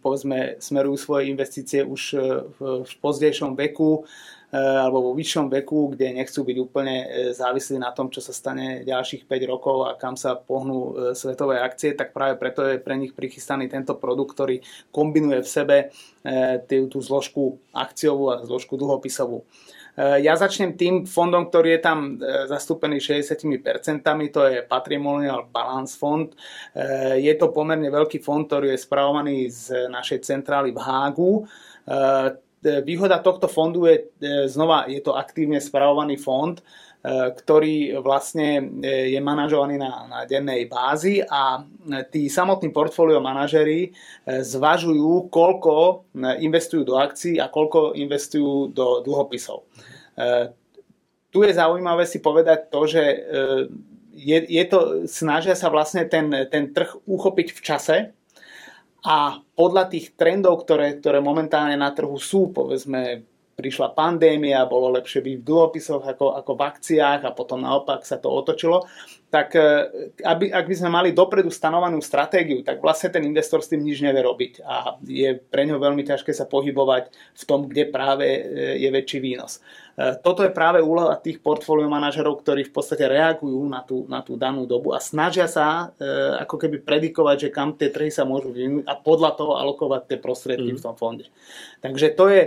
povedzme, 0.00 0.56
smerujú 0.56 0.96
svoje 0.96 1.28
investície 1.28 1.84
už 1.84 2.16
v, 2.56 2.88
v 2.88 2.92
pozdejšom 3.04 3.52
veku, 3.52 4.08
E, 4.54 4.62
alebo 4.62 5.10
vo 5.10 5.12
vyššom 5.18 5.50
veku, 5.50 5.90
kde 5.98 6.14
nechcú 6.14 6.46
byť 6.46 6.56
úplne 6.62 6.96
e, 7.02 7.06
závislí 7.34 7.74
na 7.82 7.90
tom, 7.90 8.06
čo 8.06 8.22
sa 8.22 8.30
stane 8.30 8.86
ďalších 8.86 9.26
5 9.26 9.50
rokov 9.50 9.90
a 9.90 9.98
kam 9.98 10.14
sa 10.14 10.38
pohnú 10.38 10.78
e, 10.78 11.18
svetové 11.18 11.58
akcie, 11.58 11.90
tak 11.98 12.14
práve 12.14 12.38
preto 12.38 12.62
je 12.62 12.78
pre 12.78 12.94
nich 12.94 13.18
prichystaný 13.18 13.66
tento 13.66 13.98
produkt, 13.98 14.38
ktorý 14.38 14.62
kombinuje 14.94 15.42
v 15.42 15.50
sebe 15.50 15.76
tú 16.64 17.04
zložku 17.04 17.60
akciovú 17.76 18.32
a 18.32 18.40
zložku 18.48 18.80
dlhopisovú. 18.80 19.44
Ja 19.94 20.34
začnem 20.34 20.74
tým 20.74 21.06
fondom, 21.06 21.46
ktorý 21.46 21.78
je 21.78 21.80
tam 21.86 21.98
zastúpený 22.50 22.98
60%, 22.98 24.02
to 24.34 24.42
je 24.50 24.66
Patrimonial 24.66 25.46
Balance 25.46 25.94
Fond. 25.94 26.34
Je 27.14 27.30
to 27.38 27.54
pomerne 27.54 27.86
veľký 27.86 28.18
fond, 28.18 28.42
ktorý 28.42 28.74
je 28.74 28.82
spravovaný 28.82 29.46
z 29.54 29.86
našej 29.86 30.26
centrály 30.26 30.74
v 30.74 30.82
Hágu 30.82 31.32
výhoda 32.64 33.20
tohto 33.20 33.44
fondu 33.44 33.84
je, 33.84 34.08
znova, 34.48 34.88
je 34.88 35.00
to 35.04 35.12
aktívne 35.12 35.60
spravovaný 35.60 36.16
fond, 36.16 36.56
ktorý 37.04 38.00
vlastne 38.00 38.80
je 38.80 39.20
manažovaný 39.20 39.76
na, 39.76 40.08
na 40.08 40.20
dennej 40.24 40.64
bázi 40.64 41.20
a 41.20 41.60
tí 42.08 42.32
samotní 42.32 42.72
portfólio 42.72 43.20
manažery 43.20 43.92
zvažujú, 44.24 45.28
koľko 45.28 46.08
investujú 46.40 46.88
do 46.88 46.96
akcií 46.96 47.36
a 47.36 47.52
koľko 47.52 47.92
investujú 47.92 48.72
do 48.72 49.04
dlhopisov. 49.04 49.68
Tu 51.28 51.38
je 51.44 51.52
zaujímavé 51.52 52.08
si 52.08 52.24
povedať 52.24 52.72
to, 52.72 52.88
že 52.88 53.04
je, 54.16 54.38
je 54.40 54.64
to, 54.64 55.04
snažia 55.04 55.52
sa 55.52 55.68
vlastne 55.68 56.08
ten, 56.08 56.32
ten 56.48 56.72
trh 56.72 57.04
uchopiť 57.04 57.48
v 57.52 57.60
čase, 57.60 57.96
a 59.04 59.36
podľa 59.52 59.92
tých 59.92 60.16
trendov, 60.16 60.64
ktoré, 60.64 60.96
ktoré 60.96 61.20
momentálne 61.20 61.76
na 61.76 61.92
trhu 61.92 62.16
sú, 62.16 62.48
povedzme, 62.56 63.28
prišla 63.54 63.94
pandémia, 63.94 64.66
bolo 64.66 64.90
lepšie 64.94 65.22
byť 65.22 65.34
v 65.40 65.46
dlhopisoch 65.46 66.02
ako, 66.02 66.34
ako 66.38 66.52
v 66.58 66.62
akciách 66.66 67.20
a 67.22 67.34
potom 67.34 67.62
naopak 67.62 68.02
sa 68.02 68.18
to 68.18 68.28
otočilo, 68.28 68.86
tak 69.34 69.58
e, 69.58 69.66
aby, 70.22 70.54
ak 70.54 70.66
by 70.70 70.74
sme 70.78 70.90
mali 70.94 71.10
dopredu 71.10 71.50
stanovanú 71.50 71.98
stratégiu, 71.98 72.62
tak 72.62 72.78
vlastne 72.78 73.10
ten 73.10 73.26
investor 73.26 73.58
s 73.58 73.70
tým 73.70 73.82
nič 73.82 73.98
nevie 73.98 74.22
robiť 74.22 74.62
a 74.62 74.94
je 75.02 75.34
pre 75.34 75.66
ňo 75.66 75.82
veľmi 75.82 76.06
ťažké 76.06 76.30
sa 76.30 76.46
pohybovať 76.46 77.10
v 77.10 77.42
tom, 77.42 77.66
kde 77.66 77.90
práve 77.90 78.26
e, 78.30 78.40
je 78.78 78.88
väčší 78.94 79.18
výnos. 79.18 79.58
E, 79.98 80.14
toto 80.22 80.46
je 80.46 80.54
práve 80.54 80.78
úloha 80.78 81.18
tých 81.18 81.42
portfólio 81.42 81.90
manažerov, 81.90 82.46
ktorí 82.46 82.70
v 82.70 82.74
podstate 82.78 83.10
reagujú 83.10 83.58
na 83.66 83.82
tú, 83.82 84.06
na 84.06 84.22
tú 84.22 84.38
danú 84.38 84.70
dobu 84.70 84.94
a 84.94 85.02
snažia 85.02 85.50
sa 85.50 85.90
ako 86.38 86.56
keby 86.60 86.86
predikovať, 86.86 87.48
že 87.48 87.54
kam 87.54 87.74
tie 87.74 87.90
trhy 87.90 88.14
sa 88.14 88.22
môžu 88.22 88.54
vyvinúť 88.54 88.86
a 88.86 88.94
podľa 88.94 89.30
toho 89.34 89.58
alokovať 89.58 90.14
tie 90.14 90.18
prostriedky 90.22 90.74
mm. 90.74 90.78
v 90.78 90.84
tom 90.84 90.94
fonde. 90.94 91.26
Takže 91.82 92.14
to 92.14 92.30
je, 92.30 92.42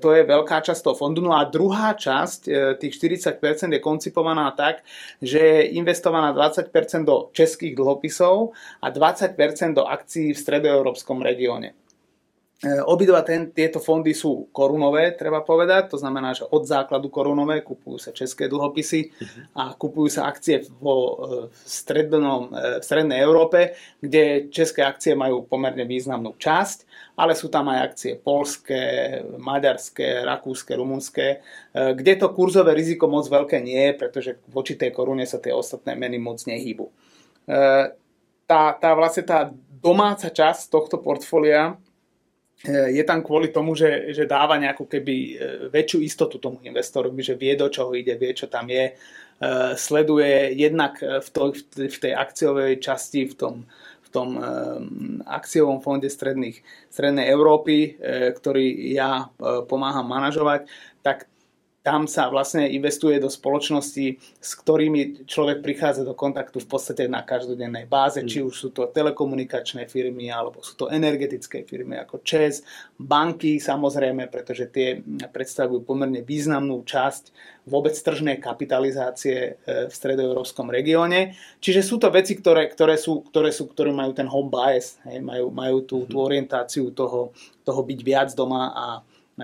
to 0.00 0.08
je 0.16 0.24
veľká 0.24 0.64
časť 0.64 0.80
toho 0.80 0.96
fondu. 0.96 1.20
No 1.20 1.36
a 1.36 1.44
druhá 1.44 1.92
časť, 1.92 2.40
e, 2.48 2.50
tých 2.80 2.96
40% 2.96 3.76
je 3.76 3.80
koncipovaná 3.84 4.48
tak, 4.56 4.80
že 5.20 5.36
je 5.36 5.76
investovaná 5.76 6.32
20% 6.32 7.04
do 7.04 7.28
českých 7.36 7.76
dlhopisov 7.76 8.56
a 8.80 8.88
20% 8.88 9.76
do 9.76 9.84
akcií 9.84 10.32
v 10.32 10.40
stredoeurópskom 10.40 11.20
regióne. 11.20 11.76
E, 12.56 12.80
obidva 12.80 13.20
ten, 13.20 13.52
tieto 13.52 13.76
fondy 13.84 14.16
sú 14.16 14.48
korunové, 14.48 15.12
treba 15.12 15.44
povedať, 15.44 15.92
to 15.92 16.00
znamená, 16.00 16.32
že 16.32 16.48
od 16.48 16.64
základu 16.64 17.12
korunové 17.12 17.60
kupujú 17.60 18.00
sa 18.00 18.16
české 18.16 18.48
dlhopisy 18.48 19.12
a 19.52 19.76
kupujú 19.76 20.08
sa 20.08 20.24
akcie 20.24 20.64
vo 20.80 20.96
e, 20.96 21.14
strednom, 21.52 22.48
e, 22.48 22.80
v 22.80 22.84
strednej 22.88 23.20
Európe, 23.20 23.76
kde 24.00 24.48
české 24.48 24.88
akcie 24.88 25.12
majú 25.12 25.44
pomerne 25.44 25.84
významnú 25.84 26.32
časť, 26.40 26.88
ale 27.20 27.36
sú 27.36 27.52
tam 27.52 27.68
aj 27.68 27.92
akcie 27.92 28.12
polské, 28.16 29.20
maďarské, 29.36 30.24
rakúske, 30.24 30.72
rumunské, 30.72 31.44
kde 31.76 32.12
to 32.16 32.32
kurzové 32.32 32.72
riziko 32.72 33.04
moc 33.04 33.28
veľké 33.28 33.60
nie 33.60 33.92
je, 33.92 33.92
pretože 34.00 34.30
voči 34.48 34.80
tej 34.80 34.96
korune 34.96 35.28
sa 35.28 35.36
tie 35.36 35.52
ostatné 35.52 35.92
meny 35.92 36.16
moc 36.16 36.40
nehýbu. 36.44 36.88
Tá, 38.46 38.62
tá 38.76 38.90
vlastne 38.92 39.24
tá 39.24 39.52
domáca 39.80 40.28
časť 40.28 40.68
tohto 40.68 41.00
portfólia 41.00 41.80
je 42.64 43.04
tam 43.04 43.20
kvôli 43.20 43.52
tomu, 43.52 43.76
že, 43.76 44.16
že 44.16 44.24
dáva 44.24 44.56
nejakú 44.56 44.88
keby 44.88 45.16
e, 45.16 45.32
väčšiu 45.68 45.98
istotu 46.00 46.40
tomu 46.40 46.64
investorovi, 46.64 47.20
že 47.20 47.36
vie, 47.36 47.52
do 47.52 47.68
čoho 47.68 47.92
ide, 47.92 48.16
vie, 48.16 48.32
čo 48.32 48.48
tam 48.48 48.72
je. 48.72 48.90
E, 48.90 48.92
sleduje 49.76 50.56
jednak 50.56 50.96
v, 51.04 51.28
to, 51.28 51.52
v 51.76 51.96
tej 52.00 52.12
akciovej 52.16 52.80
časti, 52.80 53.28
v 53.28 53.34
tom, 53.36 53.54
v 54.02 54.08
tom 54.08 54.40
e, 54.40 54.42
akciovom 55.28 55.84
fonde 55.84 56.08
stredných, 56.08 56.64
strednej 56.88 57.28
Európy, 57.28 58.00
ktorý 58.32 58.88
ja 58.96 59.28
pomáham 59.68 60.08
manažovať, 60.08 60.64
tak 61.04 61.28
tam 61.86 62.10
sa 62.10 62.26
vlastne 62.26 62.66
investuje 62.66 63.22
do 63.22 63.30
spoločnosti, 63.30 64.18
s 64.42 64.50
ktorými 64.58 65.22
človek 65.22 65.62
prichádza 65.62 66.02
do 66.02 66.18
kontaktu 66.18 66.58
v 66.58 66.66
podstate 66.66 67.06
na 67.06 67.22
každodennej 67.22 67.86
báze, 67.86 68.18
mm. 68.18 68.26
či 68.26 68.42
už 68.42 68.54
sú 68.58 68.68
to 68.74 68.90
telekomunikačné 68.90 69.86
firmy, 69.86 70.26
alebo 70.26 70.66
sú 70.66 70.74
to 70.74 70.90
energetické 70.90 71.62
firmy 71.62 71.94
ako 72.02 72.26
ČES, 72.26 72.66
banky 72.98 73.62
samozrejme, 73.62 74.26
pretože 74.26 74.66
tie 74.66 74.98
predstavujú 75.30 75.86
pomerne 75.86 76.26
významnú 76.26 76.82
časť 76.82 77.30
vôbec 77.70 77.94
tržnej 77.94 78.42
kapitalizácie 78.42 79.38
e, 79.38 79.50
v 79.86 79.92
stredoeurópskom 79.94 80.66
regióne. 80.66 81.38
Čiže 81.62 81.86
sú 81.86 82.02
to 82.02 82.10
veci, 82.10 82.34
ktoré, 82.34 82.66
ktoré, 82.66 82.98
sú, 82.98 83.22
ktoré, 83.30 83.54
sú, 83.54 83.70
ktoré 83.70 83.94
majú 83.94 84.10
ten 84.10 84.26
home 84.26 84.50
bias, 84.50 84.98
hej, 85.06 85.22
majú, 85.22 85.54
majú 85.54 85.86
tú, 85.86 86.02
tú 86.10 86.18
mm. 86.18 86.26
orientáciu 86.26 86.90
toho, 86.90 87.30
toho 87.62 87.80
byť 87.86 88.00
viac 88.02 88.34
doma 88.34 88.74
a, 88.74 88.86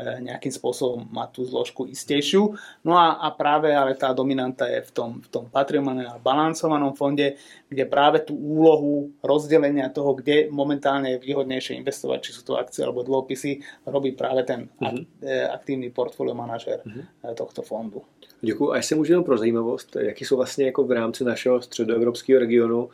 nejakým 0.01 0.49
spôsobom 0.49 1.05
má 1.13 1.29
tú 1.29 1.45
zložku 1.45 1.85
istejšiu. 1.85 2.57
No 2.81 2.97
a, 2.97 3.21
a 3.21 3.29
práve 3.37 3.77
ale 3.77 3.93
tá 3.93 4.17
dominanta 4.17 4.65
je 4.65 4.81
v 4.89 4.91
tom, 4.91 5.11
v 5.21 5.29
tom 5.29 5.45
patrimoniálne 5.53 6.17
balancovanom 6.25 6.97
fonde, 6.97 7.37
kde 7.69 7.85
práve 7.85 8.25
tú 8.25 8.33
úlohu 8.33 9.13
rozdelenia 9.21 9.93
toho, 9.93 10.17
kde 10.17 10.49
momentálne 10.49 11.13
je 11.13 11.23
výhodnejšie 11.23 11.77
investovať, 11.77 12.19
či 12.25 12.31
sú 12.33 12.41
to 12.41 12.57
akcie 12.57 12.81
alebo 12.81 13.05
dlhopisy, 13.05 13.61
robí 13.85 14.17
práve 14.17 14.49
ten 14.49 14.73
mm-hmm. 14.81 15.53
aktívny 15.53 15.93
portfolio 15.93 16.33
manažer 16.33 16.81
mm-hmm. 16.81 17.37
tohto 17.37 17.61
fondu. 17.63 18.01
Děkuji. 18.41 18.73
A 18.73 18.77
jestli 18.77 18.97
můžeme 18.97 19.23
pro 19.23 19.39
zajímavost, 19.39 19.97
jaký 19.97 20.25
jsou 20.25 20.37
vlastně 20.37 20.65
jako 20.65 20.85
v 20.85 20.93
rámci 20.93 21.25
našeho 21.25 21.63
středoevropského 21.63 22.41
regionu 22.41 22.89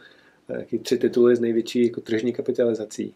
jaký 0.49 0.79
tři 0.79 0.99
tituly 0.99 1.37
s 1.37 1.41
největší 1.41 1.87
jako 1.87 2.01
tržní 2.01 2.33
kapitalizací? 2.33 3.15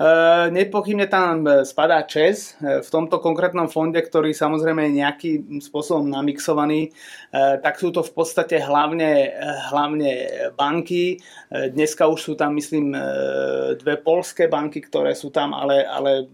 Eh, 0.00 0.46
nepochybne 0.48 1.12
tam 1.12 1.44
eh, 1.44 1.60
spadá 1.60 2.08
ČES 2.08 2.56
eh, 2.64 2.80
v 2.80 2.88
tomto 2.88 3.20
konkrétnom 3.20 3.68
fonde, 3.68 4.00
ktorý 4.00 4.32
samozrejme 4.32 4.88
je 4.88 4.96
nejakým 5.04 5.60
spôsobom 5.60 6.08
namixovaný, 6.08 6.88
tak 7.30 7.78
sú 7.78 7.92
to 7.92 8.02
v 8.02 8.10
podstate 8.10 8.58
hlavne, 8.58 9.30
hlavne 9.70 10.10
banky. 10.58 11.22
Dneska 11.52 12.10
už 12.10 12.18
sú 12.18 12.32
tam, 12.34 12.58
myslím, 12.58 12.90
dve 13.78 14.02
polské 14.02 14.50
banky, 14.50 14.82
ktoré 14.82 15.14
sú 15.14 15.30
tam, 15.30 15.54
ale, 15.54 15.86
ale 15.86 16.26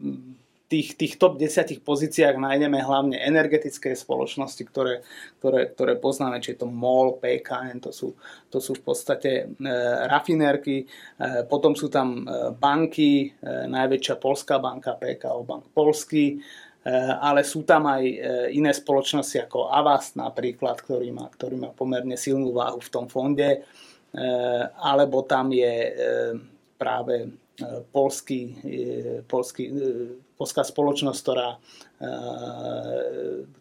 tých, 0.66 0.98
tých 0.98 1.14
top 1.14 1.38
10 1.38 1.86
pozíciách 1.86 2.42
nájdeme 2.42 2.82
hlavne 2.82 3.22
energetické 3.22 3.94
spoločnosti, 3.94 4.62
ktoré, 4.66 5.06
ktoré, 5.38 5.70
ktoré 5.70 5.94
poznáme, 5.94 6.42
či 6.42 6.54
je 6.54 6.66
to 6.66 6.68
MOL, 6.68 7.22
PKN, 7.22 7.78
to 7.78 7.94
sú, 7.94 8.18
to 8.50 8.58
sú 8.58 8.74
v 8.74 8.82
podstate 8.82 9.30
e, 9.46 9.72
rafinérky, 10.10 10.82
e, 10.82 10.86
potom 11.46 11.78
sú 11.78 11.86
tam 11.86 12.26
e, 12.26 12.50
banky, 12.58 13.30
e, 13.30 13.70
najväčšia 13.70 14.18
polská 14.18 14.58
banka, 14.58 14.98
PKO 14.98 15.46
Bank 15.46 15.70
Polský, 15.70 16.34
e, 16.34 16.38
ale 17.14 17.46
sú 17.46 17.62
tam 17.62 17.86
aj 17.86 18.02
e, 18.02 18.16
iné 18.58 18.74
spoločnosti 18.74 19.46
ako 19.46 19.70
Avast 19.70 20.18
napríklad, 20.18 20.82
ktorý 20.82 21.14
má, 21.14 21.30
ktorý 21.30 21.62
má 21.62 21.70
pomerne 21.70 22.18
silnú 22.18 22.50
váhu 22.50 22.82
v 22.82 22.90
tom 22.90 23.06
fonde, 23.06 23.50
e, 23.54 23.58
alebo 24.82 25.22
tam 25.22 25.54
je 25.54 25.94
práve 26.76 27.32
polský, 27.88 28.52
polský 29.24 29.72
polská 30.36 30.62
spoločnosť, 30.62 31.18
ktorá, 31.20 31.48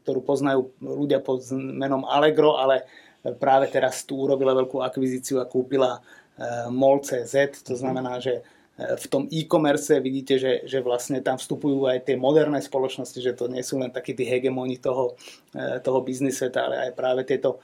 ktorú 0.04 0.20
poznajú 0.22 0.76
ľudia 0.84 1.24
pod 1.24 1.44
menom 1.56 2.04
Allegro, 2.04 2.60
ale 2.60 2.84
práve 3.40 3.72
teraz 3.72 4.04
tu 4.04 4.20
urobila 4.20 4.54
veľkú 4.54 4.84
akvizíciu 4.84 5.40
a 5.40 5.50
kúpila 5.50 6.04
MOL.cz, 6.70 7.64
to 7.64 7.74
znamená, 7.80 8.20
že 8.20 8.44
v 8.76 9.06
tom 9.08 9.24
e-commerce 9.32 10.04
vidíte, 10.04 10.36
že, 10.36 10.68
že 10.68 10.84
vlastne 10.84 11.24
tam 11.24 11.40
vstupujú 11.40 11.88
aj 11.88 12.12
tie 12.12 12.20
moderné 12.20 12.60
spoločnosti, 12.60 13.24
že 13.24 13.32
to 13.32 13.48
nie 13.48 13.64
sú 13.64 13.80
len 13.80 13.88
takí 13.88 14.12
tí 14.12 14.28
hegemoni 14.28 14.76
toho, 14.84 15.16
toho 15.56 16.00
biznis 16.04 16.44
sveta, 16.44 16.68
ale 16.68 16.76
aj 16.84 16.92
práve 16.92 17.24
tieto 17.24 17.64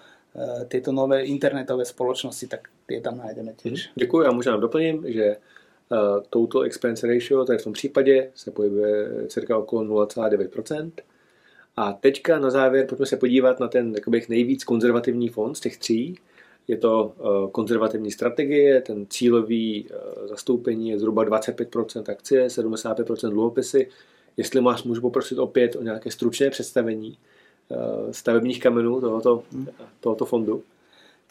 tieto 0.68 0.96
nové 0.96 1.28
internetové 1.28 1.84
spoločnosti, 1.84 2.48
tak 2.48 2.72
tie 2.88 3.04
tam 3.04 3.20
nájdeme 3.20 3.54
tiež. 3.54 3.92
Mhm. 3.92 3.94
Děkuji 3.96 4.28
a 4.28 4.32
možná 4.32 4.58
doplním, 4.58 5.04
že 5.08 5.38
total 6.30 6.64
expense 6.64 7.08
ratio, 7.08 7.46
tady 7.46 7.60
v 7.60 7.64
tom 7.64 7.74
případě 7.74 8.32
se 8.36 8.52
pohybuje 8.52 9.10
cirka 9.28 9.58
okolo 9.58 10.06
0,9%. 10.06 10.92
A 11.78 11.94
teďka 11.94 12.40
na 12.40 12.50
závěr 12.50 12.86
pojďme 12.88 13.06
se 13.06 13.18
podívat 13.18 13.60
na 13.60 13.68
ten 13.68 13.96
bych, 14.08 14.30
nejvíc 14.30 14.64
konzervativní 14.64 15.30
fond 15.30 15.56
z 15.56 15.60
těch 15.60 15.78
tří. 15.78 16.16
Je 16.68 16.78
to 16.78 17.14
uh, 17.20 17.50
konzervativní 17.50 18.12
strategie, 18.12 18.82
ten 18.82 19.06
cílový 19.10 19.88
uh, 19.90 20.28
zastoupení 20.28 20.90
je 20.90 21.00
zhruba 21.00 21.26
25% 21.26 22.12
akcie, 22.12 22.48
75% 22.48 23.30
dluhopisy. 23.30 23.90
Jestli 24.38 24.62
máš, 24.62 24.84
můžu 24.84 25.02
poprosit 25.02 25.40
opět 25.40 25.76
o 25.76 25.84
nějaké 25.84 26.12
stručné 26.12 26.50
představení 26.50 27.18
Eh, 27.72 28.14
stavebních 28.14 28.60
kamenů 28.60 29.02
tohoto, 29.02 29.44
tohoto 30.00 30.26
fondu? 30.26 30.64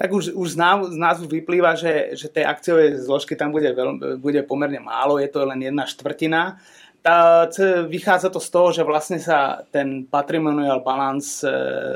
Tak 0.00 0.16
už, 0.16 0.33
už 0.33 0.57
z, 0.57 0.97
názvu 0.97 1.28
vyplýva, 1.28 1.76
že, 1.76 2.16
že 2.16 2.33
tej 2.33 2.49
akciovej 2.49 3.04
zložky 3.04 3.37
tam 3.37 3.52
bude, 3.52 3.69
veľ, 3.69 4.16
bude 4.16 4.40
pomerne 4.49 4.80
málo, 4.80 5.21
je 5.21 5.28
to 5.28 5.45
len 5.45 5.61
jedna 5.61 5.85
štvrtina. 5.85 6.57
Tá, 7.00 7.49
vychádza 7.88 8.28
to 8.28 8.40
z 8.40 8.49
toho, 8.52 8.69
že 8.76 8.85
vlastne 8.85 9.16
sa 9.21 9.64
ten 9.73 10.04
patrimonial 10.04 10.85
balance 10.85 11.45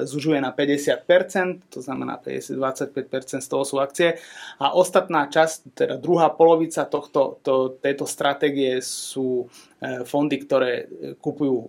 zužuje 0.04 0.40
na 0.40 0.48
50%, 0.48 1.68
to 1.68 1.80
znamená 1.80 2.20
50-25% 2.20 3.40
z 3.40 3.48
toho 3.48 3.64
sú 3.68 3.80
akcie. 3.80 4.20
A 4.60 4.76
ostatná 4.76 5.28
časť, 5.28 5.76
teda 5.76 5.94
druhá 5.96 6.32
polovica 6.32 6.88
tohto, 6.88 7.40
to, 7.40 7.76
tejto 7.80 8.04
stratégie 8.04 8.80
sú 8.84 9.48
fondy, 10.04 10.36
ktoré 10.40 10.88
kupujú 11.20 11.64
e, 11.64 11.68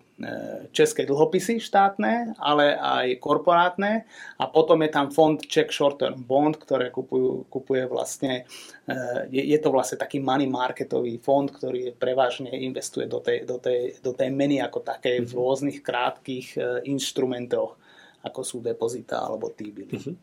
české 0.72 1.04
dlhopisy 1.04 1.60
štátne, 1.60 2.38
ale 2.40 2.80
aj 2.80 3.20
korporátne 3.20 4.08
a 4.40 4.46
potom 4.48 4.82
je 4.86 4.90
tam 4.94 5.12
fond 5.12 5.42
Czech 5.42 5.74
Short 5.74 6.00
Term 6.00 6.24
Bond, 6.24 6.56
ktoré 6.56 6.94
kupujú, 6.94 7.50
kupuje 7.50 7.86
vlastne 7.90 8.48
je, 9.34 9.42
je 9.42 9.58
to 9.58 9.74
vlastne 9.74 9.98
taký 9.98 10.22
money 10.22 10.46
marketový 10.46 11.18
fond, 11.18 11.50
ktorý 11.50 11.98
prevažne 11.98 12.54
investuje 12.54 13.10
do 13.10 13.18
tej, 13.18 13.42
do 13.44 13.58
tej, 13.58 13.98
do 14.00 14.14
tej 14.14 14.30
meny 14.30 14.62
ako 14.62 14.86
také 14.86 15.26
v 15.26 15.32
mhm. 15.32 15.36
rôznych 15.36 15.80
krátkých 15.82 16.48
instrumentoch, 16.86 17.76
ako 18.22 18.42
sú 18.46 18.58
depozita 18.62 19.22
alebo 19.22 19.50
T-billy. 19.50 19.98
Mm-hmm. 19.98 20.18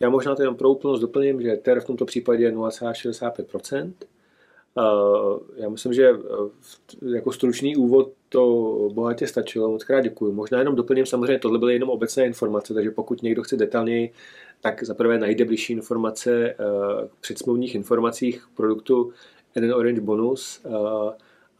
Já 0.00 0.10
možná 0.10 0.34
to 0.34 0.42
jenom 0.42 0.56
pro 0.56 0.70
úplnost 0.70 1.00
doplním, 1.00 1.42
že 1.42 1.56
TER 1.56 1.80
v 1.80 1.84
tomto 1.84 2.04
případě 2.04 2.44
je 2.44 2.52
0,65%. 2.52 3.92
Uh, 4.76 5.38
já 5.56 5.68
myslím, 5.68 5.92
že 5.92 6.10
jako 7.14 7.32
stručný 7.32 7.76
úvod 7.76 8.12
to 8.28 8.88
bohatě 8.92 9.26
stačilo. 9.26 9.70
Moc 9.70 9.84
krát 9.84 10.00
děkuji. 10.00 10.32
Možná 10.32 10.58
jenom 10.58 10.76
doplním, 10.76 11.06
samozřejmě 11.06 11.38
tohle 11.38 11.58
byly 11.58 11.72
jenom 11.72 11.90
obecné 11.90 12.26
informace, 12.26 12.74
takže 12.74 12.90
pokud 12.90 13.22
někdo 13.22 13.42
chce 13.42 13.56
detailněji 13.56 14.12
tak 14.64 14.84
zaprvé 14.84 15.18
najde 15.18 15.44
blížší 15.44 15.72
informace 15.72 16.46
eh, 16.46 16.54
před 17.20 17.38
smluvních 17.38 17.74
informacích 17.74 18.46
produktu 18.54 19.12
NN 19.60 19.72
Orange 19.72 20.00
Bonus 20.00 20.60
eh, 20.64 20.70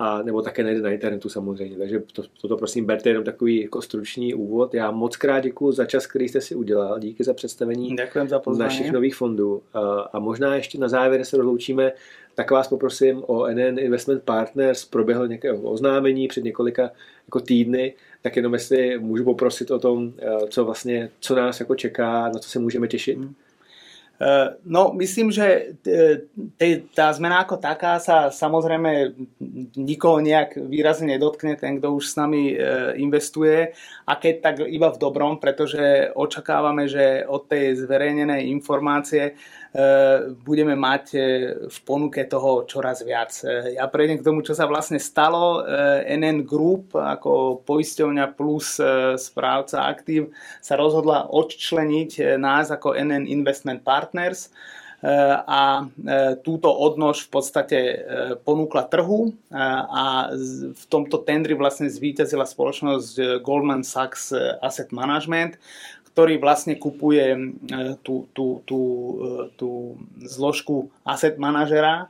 a 0.04 0.23
nebo 0.23 0.42
také 0.42 0.64
najde 0.64 0.80
na 0.80 0.90
internetu 0.90 1.28
samozřejmě. 1.28 1.76
Takže 1.76 2.02
to, 2.12 2.23
toto 2.40 2.56
prosím 2.56 2.84
berte 2.84 3.08
jenom 3.08 3.25
takový 3.25 3.62
jako 3.62 3.82
stručný 3.82 4.34
úvod. 4.34 4.75
Já 4.75 4.90
moc 4.90 5.16
krát 5.16 5.40
děkuji 5.40 5.73
za 5.73 5.84
čas, 5.84 6.06
který 6.06 6.28
jste 6.28 6.40
si 6.40 6.54
udělal. 6.54 6.99
Díky 6.99 7.25
za 7.25 7.34
představení 7.34 7.97
za 8.56 8.64
našich 8.64 8.93
nových 8.93 9.14
fondů. 9.14 9.62
A, 9.75 9.80
a 10.12 10.19
možná 10.19 10.56
ještě 10.56 10.78
na 10.78 10.88
závěr 10.88 11.25
se 11.25 11.36
rozloučíme, 11.36 11.93
tak 12.34 12.50
vás 12.50 12.69
poprosím 12.69 13.23
o 13.26 13.47
NN 13.49 13.78
Investment 13.78 14.23
Partners. 14.23 14.84
Proběhlo 14.84 15.26
nějaké 15.26 15.52
oznámení 15.52 16.28
před 16.28 16.45
několika 16.45 16.90
jako 17.26 17.40
týdny 17.40 17.95
tak 18.25 18.36
jenom 18.36 18.54
jestli 18.54 18.99
můžu 18.99 19.25
poprosit 19.25 19.71
o 19.71 19.78
tom, 19.78 20.12
eh, 20.19 20.47
co 20.49 20.64
vlastně, 20.64 21.10
co 21.21 21.34
nás 21.34 21.60
jako 21.60 21.75
čeká, 21.75 22.28
na 22.28 22.38
co 22.38 22.49
se 22.50 22.58
můžeme 22.58 22.88
těšit. 22.88 23.19
Mm. 23.19 23.34
No, 24.65 24.97
myslím, 24.97 25.28
že 25.28 25.76
tá 26.97 27.13
zmena 27.13 27.45
ako 27.45 27.60
taká 27.60 28.00
sa 28.00 28.32
samozrejme 28.32 29.13
nikoho 29.76 30.25
nejak 30.25 30.56
výrazne 30.65 31.21
nedotkne, 31.21 31.60
ten, 31.60 31.76
kto 31.76 31.93
už 32.00 32.04
s 32.08 32.17
nami 32.17 32.56
investuje. 32.97 33.76
A 34.08 34.13
keď 34.17 34.34
tak 34.41 34.56
iba 34.65 34.89
v 34.89 35.00
dobrom, 35.00 35.37
pretože 35.37 36.08
očakávame, 36.17 36.89
že 36.89 37.28
od 37.28 37.45
tej 37.52 37.84
zverejnenej 37.84 38.49
informácie 38.49 39.37
budeme 40.47 40.78
mať 40.78 41.04
v 41.67 41.78
ponuke 41.82 42.23
toho 42.30 42.63
čoraz 42.63 43.02
viac. 43.02 43.34
Ja 43.75 43.91
prejdem 43.91 44.23
k 44.23 44.26
tomu, 44.26 44.47
čo 44.47 44.54
sa 44.54 44.71
vlastne 44.71 45.02
stalo. 45.02 45.67
NN 46.06 46.47
Group 46.47 46.95
ako 46.95 47.58
poisťovňa 47.67 48.39
plus 48.39 48.78
správca 49.19 49.91
aktív 49.91 50.30
sa 50.63 50.78
rozhodla 50.78 51.26
odčleniť 51.26 52.39
nás 52.39 52.71
ako 52.71 52.95
NN 52.95 53.26
Investment 53.26 53.82
Partners 53.82 54.54
a 55.45 55.84
túto 56.41 56.73
odnož 56.73 57.28
v 57.28 57.30
podstate 57.34 57.78
ponúkla 58.41 58.89
trhu 58.89 59.37
a 59.52 60.32
v 60.73 60.84
tomto 60.89 61.21
tendri 61.26 61.52
vlastne 61.52 61.93
zvíťazila 61.93 62.49
spoločnosť 62.49 63.45
Goldman 63.45 63.84
Sachs 63.84 64.32
Asset 64.65 64.97
Management, 64.97 65.60
ktorý 66.15 66.39
vlastne 66.39 66.79
kupuje 66.79 67.27
e, 67.35 67.39
tú, 68.07 68.31
tú, 68.31 68.63
tú, 68.63 68.81
e, 69.19 69.35
tú 69.59 69.99
zložku 70.23 70.95
asset 71.03 71.43
manažera. 71.43 72.07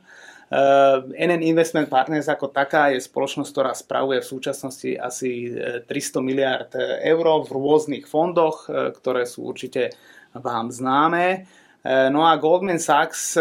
NN 1.09 1.41
e, 1.41 1.49
Investment 1.49 1.89
Partners 1.89 2.29
ako 2.29 2.53
taká 2.53 2.93
je 2.93 3.01
spoločnosť, 3.01 3.49
ktorá 3.49 3.73
spravuje 3.73 4.21
v 4.21 4.29
súčasnosti 4.29 4.93
asi 4.93 5.49
300 5.89 6.21
miliard 6.21 6.69
eur 7.01 7.25
v 7.41 7.49
rôznych 7.49 8.05
fondoch, 8.05 8.69
ktoré 8.69 9.25
sú 9.25 9.49
určite 9.49 9.89
vám 10.37 10.69
známe. 10.69 11.49
No 11.85 12.25
a 12.25 12.33
Goldman 12.41 12.81
Sachs, 12.81 13.37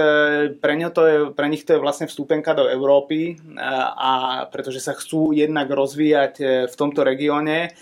pre, 0.61 0.75
to 0.93 1.03
je, 1.09 1.17
pre 1.33 1.49
nich 1.49 1.65
to 1.65 1.77
je 1.77 1.81
vlastne 1.81 2.05
vstúpenka 2.05 2.53
do 2.53 2.69
Európy, 2.69 3.41
a 3.57 4.45
pretože 4.53 4.85
sa 4.85 4.93
chcú 4.93 5.33
jednak 5.33 5.65
rozvíjať 5.73 6.69
v 6.69 6.75
tomto 6.77 7.09
regióne 7.09 7.73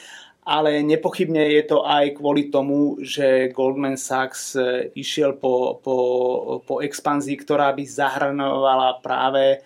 ale 0.43 0.83
nepochybne 0.83 1.39
je 1.55 1.63
to 1.71 1.87
aj 1.87 2.19
kvôli 2.19 2.51
tomu, 2.51 2.99
že 2.99 3.55
Goldman 3.55 3.95
Sachs 3.95 4.59
e, 4.59 4.91
išiel 4.99 5.39
po, 5.39 5.79
po, 5.79 5.97
po 6.67 6.83
expanzii, 6.83 7.39
ktorá 7.39 7.71
by 7.71 7.85
zahrnovala 7.87 8.99
práve 8.99 9.43
e, 9.55 9.59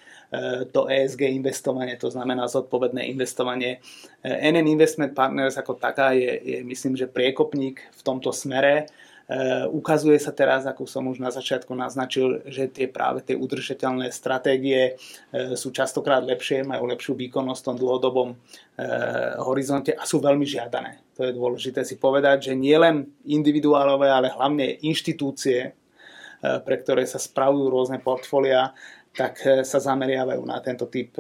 to 0.68 0.84
ESG 0.84 1.32
investovanie, 1.32 1.96
to 1.96 2.12
znamená 2.12 2.44
zodpovedné 2.44 3.08
investovanie. 3.08 3.80
NN 4.20 4.68
Investment 4.68 5.16
Partners 5.16 5.56
ako 5.56 5.80
taká 5.80 6.12
je, 6.12 6.44
je 6.44 6.58
myslím, 6.60 6.92
že 6.92 7.08
priekopník 7.08 7.80
v 7.80 8.02
tomto 8.04 8.28
smere 8.28 8.84
ukazuje 9.74 10.22
sa 10.22 10.30
teraz, 10.30 10.70
ako 10.70 10.86
som 10.86 11.10
už 11.10 11.18
na 11.18 11.34
začiatku 11.34 11.74
naznačil, 11.74 12.46
že 12.46 12.70
tie 12.70 12.86
práve 12.86 13.26
tie 13.26 13.34
udržateľné 13.34 14.14
stratégie 14.14 14.94
eh, 14.94 15.58
sú 15.58 15.74
častokrát 15.74 16.22
lepšie, 16.22 16.62
majú 16.62 16.86
lepšiu 16.86 17.18
výkonnosť 17.18 17.60
v 17.62 17.66
tom 17.66 17.76
dlhodobom 17.76 18.28
eh, 18.30 19.34
horizonte 19.42 19.90
a 19.98 20.06
sú 20.06 20.22
veľmi 20.22 20.46
žiadané. 20.46 21.02
To 21.18 21.26
je 21.26 21.34
dôležité 21.34 21.82
si 21.82 21.98
povedať, 21.98 22.52
že 22.52 22.54
nie 22.54 22.76
len 22.78 23.02
individuálové, 23.26 24.12
ale 24.12 24.30
hlavne 24.30 24.78
inštitúcie, 24.84 25.72
pre 26.44 26.76
ktoré 26.84 27.08
sa 27.08 27.16
spravujú 27.16 27.72
rôzne 27.72 27.96
portfólia, 28.04 28.76
tak 29.16 29.40
sa 29.64 29.80
zameriavajú 29.80 30.44
na 30.44 30.60
tento 30.60 30.92
typ 30.92 31.16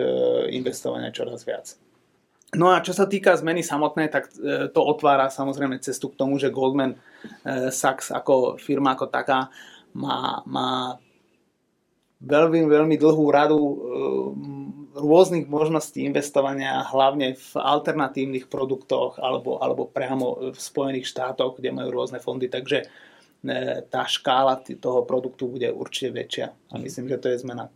investovania 0.52 1.08
čoraz 1.08 1.48
viac. 1.48 1.85
No 2.56 2.72
a 2.72 2.80
čo 2.80 2.96
sa 2.96 3.04
týka 3.04 3.36
zmeny 3.36 3.60
samotné, 3.60 4.08
tak 4.08 4.32
to 4.72 4.80
otvára 4.80 5.28
samozrejme 5.28 5.76
cestu 5.84 6.08
k 6.08 6.18
tomu, 6.18 6.40
že 6.40 6.48
Goldman 6.48 6.96
Eh, 7.44 7.70
Sachs 7.70 8.10
ako 8.10 8.58
firma 8.60 8.94
ako 8.94 9.06
taká 9.10 9.48
má, 9.96 10.42
má 10.46 11.00
veľmi, 12.22 12.66
veľmi 12.68 12.96
dlhú 12.98 13.24
radu 13.32 13.58
eh, 13.58 13.76
rôznych 14.96 15.46
možností 15.48 16.04
investovania, 16.08 16.86
hlavne 16.88 17.36
v 17.36 17.50
alternatívnych 17.56 18.48
produktoch 18.48 19.20
alebo, 19.20 19.60
alebo 19.60 19.88
priamo 19.88 20.52
v 20.52 20.58
Spojených 20.58 21.12
štátoch, 21.12 21.60
kde 21.60 21.74
majú 21.74 21.92
rôzne 21.92 22.16
fondy, 22.20 22.48
takže 22.48 22.88
tá 23.90 24.04
škála 24.04 24.62
toho 24.80 25.02
produktu 25.02 25.48
bude 25.48 25.72
určite 25.72 26.10
väčšia 26.10 26.46
a 26.70 26.78
myslím, 26.78 27.08
že 27.08 27.16
to 27.18 27.28
je 27.28 27.38
zmena 27.38 27.68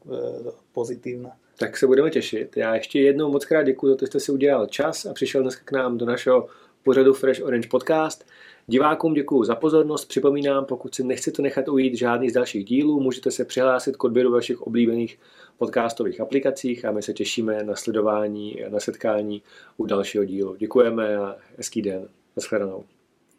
pozitívna. 0.72 1.30
Tak 1.58 1.76
se 1.76 1.86
budeme 1.86 2.10
těšit. 2.10 2.56
Já 2.56 2.74
ještě 2.74 3.00
jednou 3.00 3.32
moc 3.32 3.44
krát 3.44 3.62
děkuji 3.62 3.88
za 3.88 3.96
to, 3.96 4.04
že 4.04 4.06
jste 4.06 4.20
si 4.20 4.32
udělal 4.32 4.66
čas 4.66 5.06
a 5.06 5.12
přišel 5.12 5.42
dneska 5.42 5.62
k 5.64 5.72
nám 5.72 5.98
do 5.98 6.06
našeho 6.06 6.48
pořadu 6.82 7.14
Fresh 7.14 7.42
Orange 7.44 7.68
Podcast. 7.68 8.24
Divákům 8.66 9.14
děkuji 9.14 9.44
za 9.44 9.54
pozornost. 9.54 10.04
Připomínám, 10.04 10.64
pokud 10.64 10.94
si 10.94 11.04
nechcete 11.04 11.42
nechat 11.42 11.68
ujít 11.68 11.94
žádný 11.94 12.30
z 12.30 12.32
dalších 12.32 12.64
dílů, 12.64 13.00
můžete 13.00 13.30
se 13.30 13.44
přihlásit 13.44 13.96
k 13.96 14.04
odběru 14.04 14.32
vašich 14.32 14.62
oblíbených 14.62 15.18
podcastových 15.58 16.20
aplikacích 16.20 16.84
a 16.84 16.90
my 16.90 17.02
se 17.02 17.12
těšíme 17.12 17.64
na 17.64 17.76
sledování, 17.76 18.56
na 18.68 18.80
setkání 18.80 19.42
u 19.76 19.86
dalšího 19.86 20.24
dílu. 20.24 20.56
Děkujeme 20.56 21.16
a 21.16 21.36
hezký 21.56 21.82
den. 21.82 22.08
Naschledanou. 22.36 22.84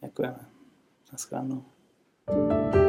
Děkujeme. 0.02 0.38
Naschledanou. 1.12 1.62
Thank 2.28 2.74
you. 2.76 2.81